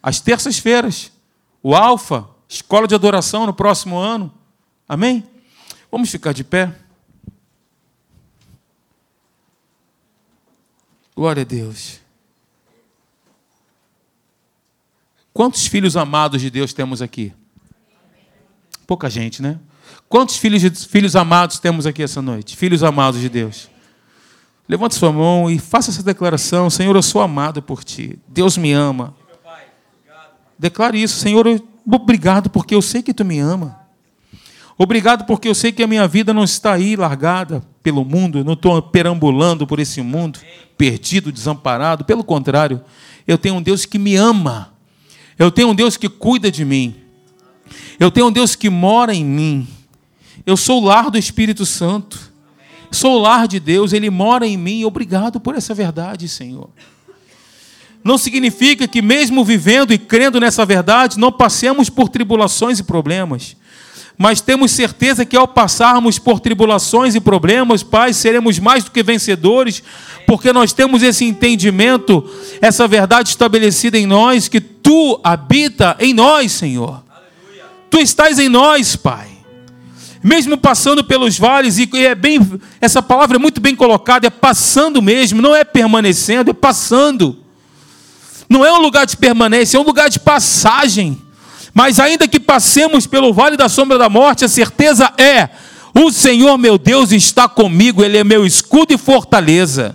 às 0.02 0.20
terças-feiras. 0.20 1.12
O 1.62 1.76
Alfa, 1.76 2.28
escola 2.50 2.88
de 2.88 2.96
adoração 2.96 3.46
no 3.46 3.54
próximo 3.54 3.96
ano. 3.96 4.34
Amém? 4.90 5.24
Vamos 5.92 6.10
ficar 6.10 6.34
de 6.34 6.44
pé. 6.44 6.76
Glória 11.16 11.44
a 11.44 11.46
Deus. 11.46 12.05
Quantos 15.36 15.68
filhos 15.68 15.98
amados 15.98 16.40
de 16.40 16.50
Deus 16.50 16.72
temos 16.72 17.02
aqui? 17.02 17.34
Pouca 18.88 19.10
gente, 19.10 19.42
né? 19.42 19.60
Quantos 20.08 20.38
filhos, 20.38 20.86
filhos 20.86 21.14
amados 21.14 21.60
temos 21.60 21.86
aqui 21.86 22.02
essa 22.02 22.22
noite? 22.22 22.56
Filhos 22.56 22.82
amados 22.84 23.20
de 23.20 23.28
Deus. 23.28 23.70
Levante 24.66 24.96
sua 24.96 25.12
mão 25.12 25.52
e 25.52 25.60
faça 25.60 25.92
essa 25.92 26.02
declaração: 26.02 26.70
Senhor, 26.70 26.96
eu 26.96 27.02
sou 27.02 27.22
amado 27.22 27.62
por 27.62 27.84
ti. 27.84 28.18
Deus 28.30 28.58
me 28.58 28.72
ama. 28.72 29.14
Declare 30.58 31.04
isso, 31.04 31.18
Senhor, 31.18 31.46
obrigado 31.86 32.50
porque 32.50 32.74
eu 32.74 32.82
sei 32.82 33.04
que 33.04 33.14
tu 33.14 33.26
me 33.26 33.38
ama. 33.38 33.78
Obrigado 34.78 35.26
porque 35.26 35.50
eu 35.50 35.56
sei 35.56 35.74
que 35.74 35.84
a 35.84 35.88
minha 35.88 36.08
vida 36.08 36.34
não 36.34 36.46
está 36.46 36.72
aí 36.72 36.96
largada 36.96 37.62
pelo 37.84 38.06
mundo, 38.06 38.42
não 38.46 38.54
estou 38.54 38.82
perambulando 38.82 39.68
por 39.68 39.82
esse 39.82 40.02
mundo, 40.02 40.40
perdido, 40.78 41.30
desamparado. 41.30 42.06
Pelo 42.06 42.24
contrário, 42.24 42.82
eu 43.28 43.38
tenho 43.38 43.56
um 43.56 43.62
Deus 43.62 43.86
que 43.86 44.00
me 44.00 44.16
ama. 44.16 44.75
Eu 45.38 45.52
tenho 45.52 45.70
um 45.70 45.76
Deus 45.76 45.98
que 45.98 46.10
cuida 46.10 46.52
de 46.52 46.64
mim. 46.64 46.96
Eu 48.00 48.12
tenho 48.12 48.28
um 48.28 48.32
Deus 48.32 48.56
que 48.56 48.70
mora 48.70 49.14
em 49.14 49.24
mim. 49.24 49.68
Eu 50.46 50.56
sou 50.56 50.82
o 50.82 50.86
lar 50.86 51.10
do 51.10 51.18
Espírito 51.18 51.66
Santo. 51.66 52.34
Sou 52.92 53.18
o 53.18 53.22
lar 53.22 53.48
de 53.48 53.60
Deus, 53.60 53.94
ele 53.94 54.10
mora 54.10 54.48
em 54.48 54.58
mim. 54.58 54.86
Obrigado 54.86 55.40
por 55.40 55.56
essa 55.56 55.74
verdade, 55.74 56.28
Senhor 56.28 56.70
não 58.06 58.20
significa 58.20 58.88
que, 58.88 59.02
mesmo 59.02 59.44
vivendo 59.44 59.92
e 59.92 59.98
crendo 59.98 60.40
nessa 60.40 60.64
verdade, 60.64 61.18
não 61.18 61.32
passemos 61.32 61.90
por 61.90 62.08
tribulações 62.08 62.78
e 62.78 62.84
problemas. 62.84 63.58
Mas 64.18 64.40
temos 64.40 64.72
certeza 64.72 65.26
que, 65.26 65.36
ao 65.36 65.48
passarmos 65.48 66.18
por 66.18 66.40
tribulações 66.40 67.16
e 67.16 67.20
problemas, 67.20 67.84
Pai, 67.84 68.14
seremos 68.14 68.60
mais 68.60 68.84
do 68.84 68.92
que 68.92 69.04
vencedores, 69.04 69.84
porque 70.26 70.54
nós 70.54 70.72
temos 70.72 71.04
esse 71.04 71.26
entendimento, 71.26 72.28
essa 72.62 72.88
verdade 72.88 73.30
estabelecida 73.30 73.98
em 73.98 74.06
nós, 74.06 74.48
que 74.48 74.62
Tu 74.62 75.20
habita 75.24 75.98
em 76.00 76.14
nós, 76.14 76.52
Senhor. 76.52 77.04
Tu 77.90 78.00
estás 78.00 78.40
em 78.40 78.48
nós, 78.48 78.96
Pai. 78.96 79.28
Mesmo 80.24 80.58
passando 80.58 81.04
pelos 81.04 81.38
vales, 81.38 81.78
e 81.78 81.90
é 81.94 82.16
bem, 82.16 82.40
essa 82.80 83.02
palavra 83.02 83.38
é 83.38 83.40
muito 83.40 83.60
bem 83.60 83.76
colocada, 83.76 84.28
é 84.28 84.30
passando 84.30 85.02
mesmo, 85.02 85.42
não 85.42 85.56
é 85.56 85.64
permanecendo, 85.64 86.52
é 86.52 86.54
passando. 86.54 87.38
Não 88.48 88.66
é 88.66 88.72
um 88.72 88.82
lugar 88.82 89.06
de 89.06 89.18
permanência, 89.18 89.78
é 89.78 89.80
um 89.80 89.84
lugar 89.84 90.10
de 90.10 90.20
passagem. 90.20 91.22
Mas 91.76 92.00
ainda 92.00 92.26
que 92.26 92.40
passemos 92.40 93.06
pelo 93.06 93.34
vale 93.34 93.58
da 93.58 93.68
sombra 93.68 93.98
da 93.98 94.08
morte, 94.08 94.46
a 94.46 94.48
certeza 94.48 95.12
é: 95.18 95.50
o 95.94 96.10
Senhor 96.10 96.58
meu 96.58 96.78
Deus 96.78 97.12
está 97.12 97.50
comigo, 97.50 98.02
Ele 98.02 98.18
é 98.18 98.24
meu 98.24 98.46
escudo 98.46 98.94
e 98.94 98.98
fortaleza. 98.98 99.94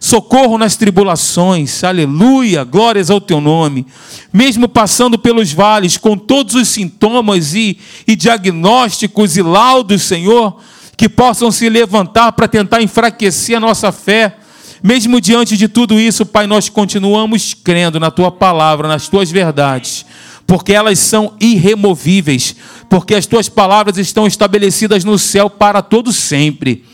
Socorro 0.00 0.56
nas 0.56 0.76
tribulações, 0.76 1.84
aleluia, 1.84 2.64
glórias 2.64 3.10
ao 3.10 3.20
teu 3.20 3.42
nome. 3.42 3.86
Mesmo 4.32 4.68
passando 4.68 5.18
pelos 5.18 5.52
vales, 5.52 5.98
com 5.98 6.16
todos 6.16 6.54
os 6.54 6.68
sintomas 6.68 7.54
e, 7.54 7.78
e 8.06 8.16
diagnósticos 8.16 9.36
e 9.36 9.42
laudos, 9.42 10.02
Senhor, 10.02 10.60
que 10.96 11.08
possam 11.08 11.50
se 11.50 11.68
levantar 11.68 12.32
para 12.32 12.48
tentar 12.48 12.80
enfraquecer 12.80 13.56
a 13.56 13.60
nossa 13.60 13.92
fé, 13.92 14.36
mesmo 14.82 15.20
diante 15.20 15.56
de 15.56 15.66
tudo 15.68 15.98
isso, 15.98 16.24
Pai, 16.24 16.46
nós 16.46 16.68
continuamos 16.68 17.54
crendo 17.54 17.98
na 17.98 18.10
tua 18.10 18.30
palavra, 18.30 18.88
nas 18.88 19.08
tuas 19.08 19.30
verdades, 19.30 20.06
porque 20.46 20.72
elas 20.72 20.98
são 20.98 21.34
irremovíveis, 21.40 22.54
porque 22.88 23.14
as 23.14 23.26
tuas 23.26 23.48
palavras 23.48 23.98
estão 23.98 24.26
estabelecidas 24.26 25.04
no 25.04 25.18
céu 25.18 25.50
para 25.50 25.82
todo 25.82 26.12
sempre. 26.12 26.84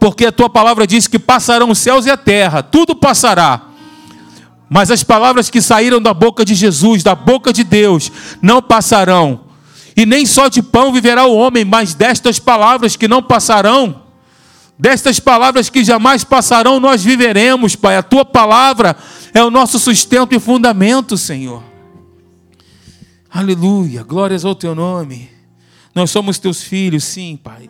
Porque 0.00 0.26
a 0.26 0.32
tua 0.32 0.50
palavra 0.50 0.86
diz 0.86 1.06
que 1.06 1.18
passarão 1.18 1.70
os 1.70 1.78
céus 1.78 2.06
e 2.06 2.10
a 2.10 2.16
terra, 2.16 2.62
tudo 2.62 2.94
passará. 2.94 3.62
Mas 4.68 4.90
as 4.90 5.02
palavras 5.02 5.48
que 5.48 5.62
saíram 5.62 6.00
da 6.00 6.12
boca 6.12 6.44
de 6.44 6.54
Jesus, 6.54 7.02
da 7.02 7.14
boca 7.14 7.52
de 7.52 7.64
Deus, 7.64 8.10
não 8.42 8.60
passarão. 8.60 9.40
E 9.96 10.04
nem 10.04 10.26
só 10.26 10.48
de 10.48 10.62
pão 10.62 10.92
viverá 10.92 11.24
o 11.24 11.34
homem, 11.34 11.64
mas 11.64 11.94
destas 11.94 12.38
palavras 12.38 12.96
que 12.96 13.08
não 13.08 13.22
passarão 13.22 14.08
Destas 14.78 15.18
palavras 15.18 15.68
que 15.68 15.82
jamais 15.82 16.22
passarão, 16.22 16.78
nós 16.78 17.02
viveremos, 17.02 17.74
Pai. 17.74 17.96
A 17.96 18.02
tua 18.02 18.24
palavra 18.24 18.96
é 19.34 19.42
o 19.42 19.50
nosso 19.50 19.76
sustento 19.76 20.36
e 20.36 20.38
fundamento, 20.38 21.16
Senhor. 21.18 21.67
Aleluia, 23.30 24.02
glórias 24.02 24.44
ao 24.44 24.54
teu 24.54 24.74
nome. 24.74 25.30
Nós 25.94 26.10
somos 26.10 26.38
teus 26.38 26.62
filhos, 26.62 27.04
sim, 27.04 27.36
Pai. 27.36 27.68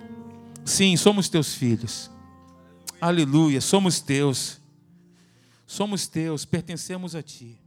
Sim, 0.65 0.97
somos 0.97 1.29
teus 1.29 1.55
filhos. 1.55 2.11
Aleluia, 3.01 3.61
somos 3.61 4.01
teus. 4.01 4.61
Somos 5.67 6.07
teus, 6.07 6.45
pertencemos 6.45 7.15
a 7.15 7.23
ti. 7.23 7.59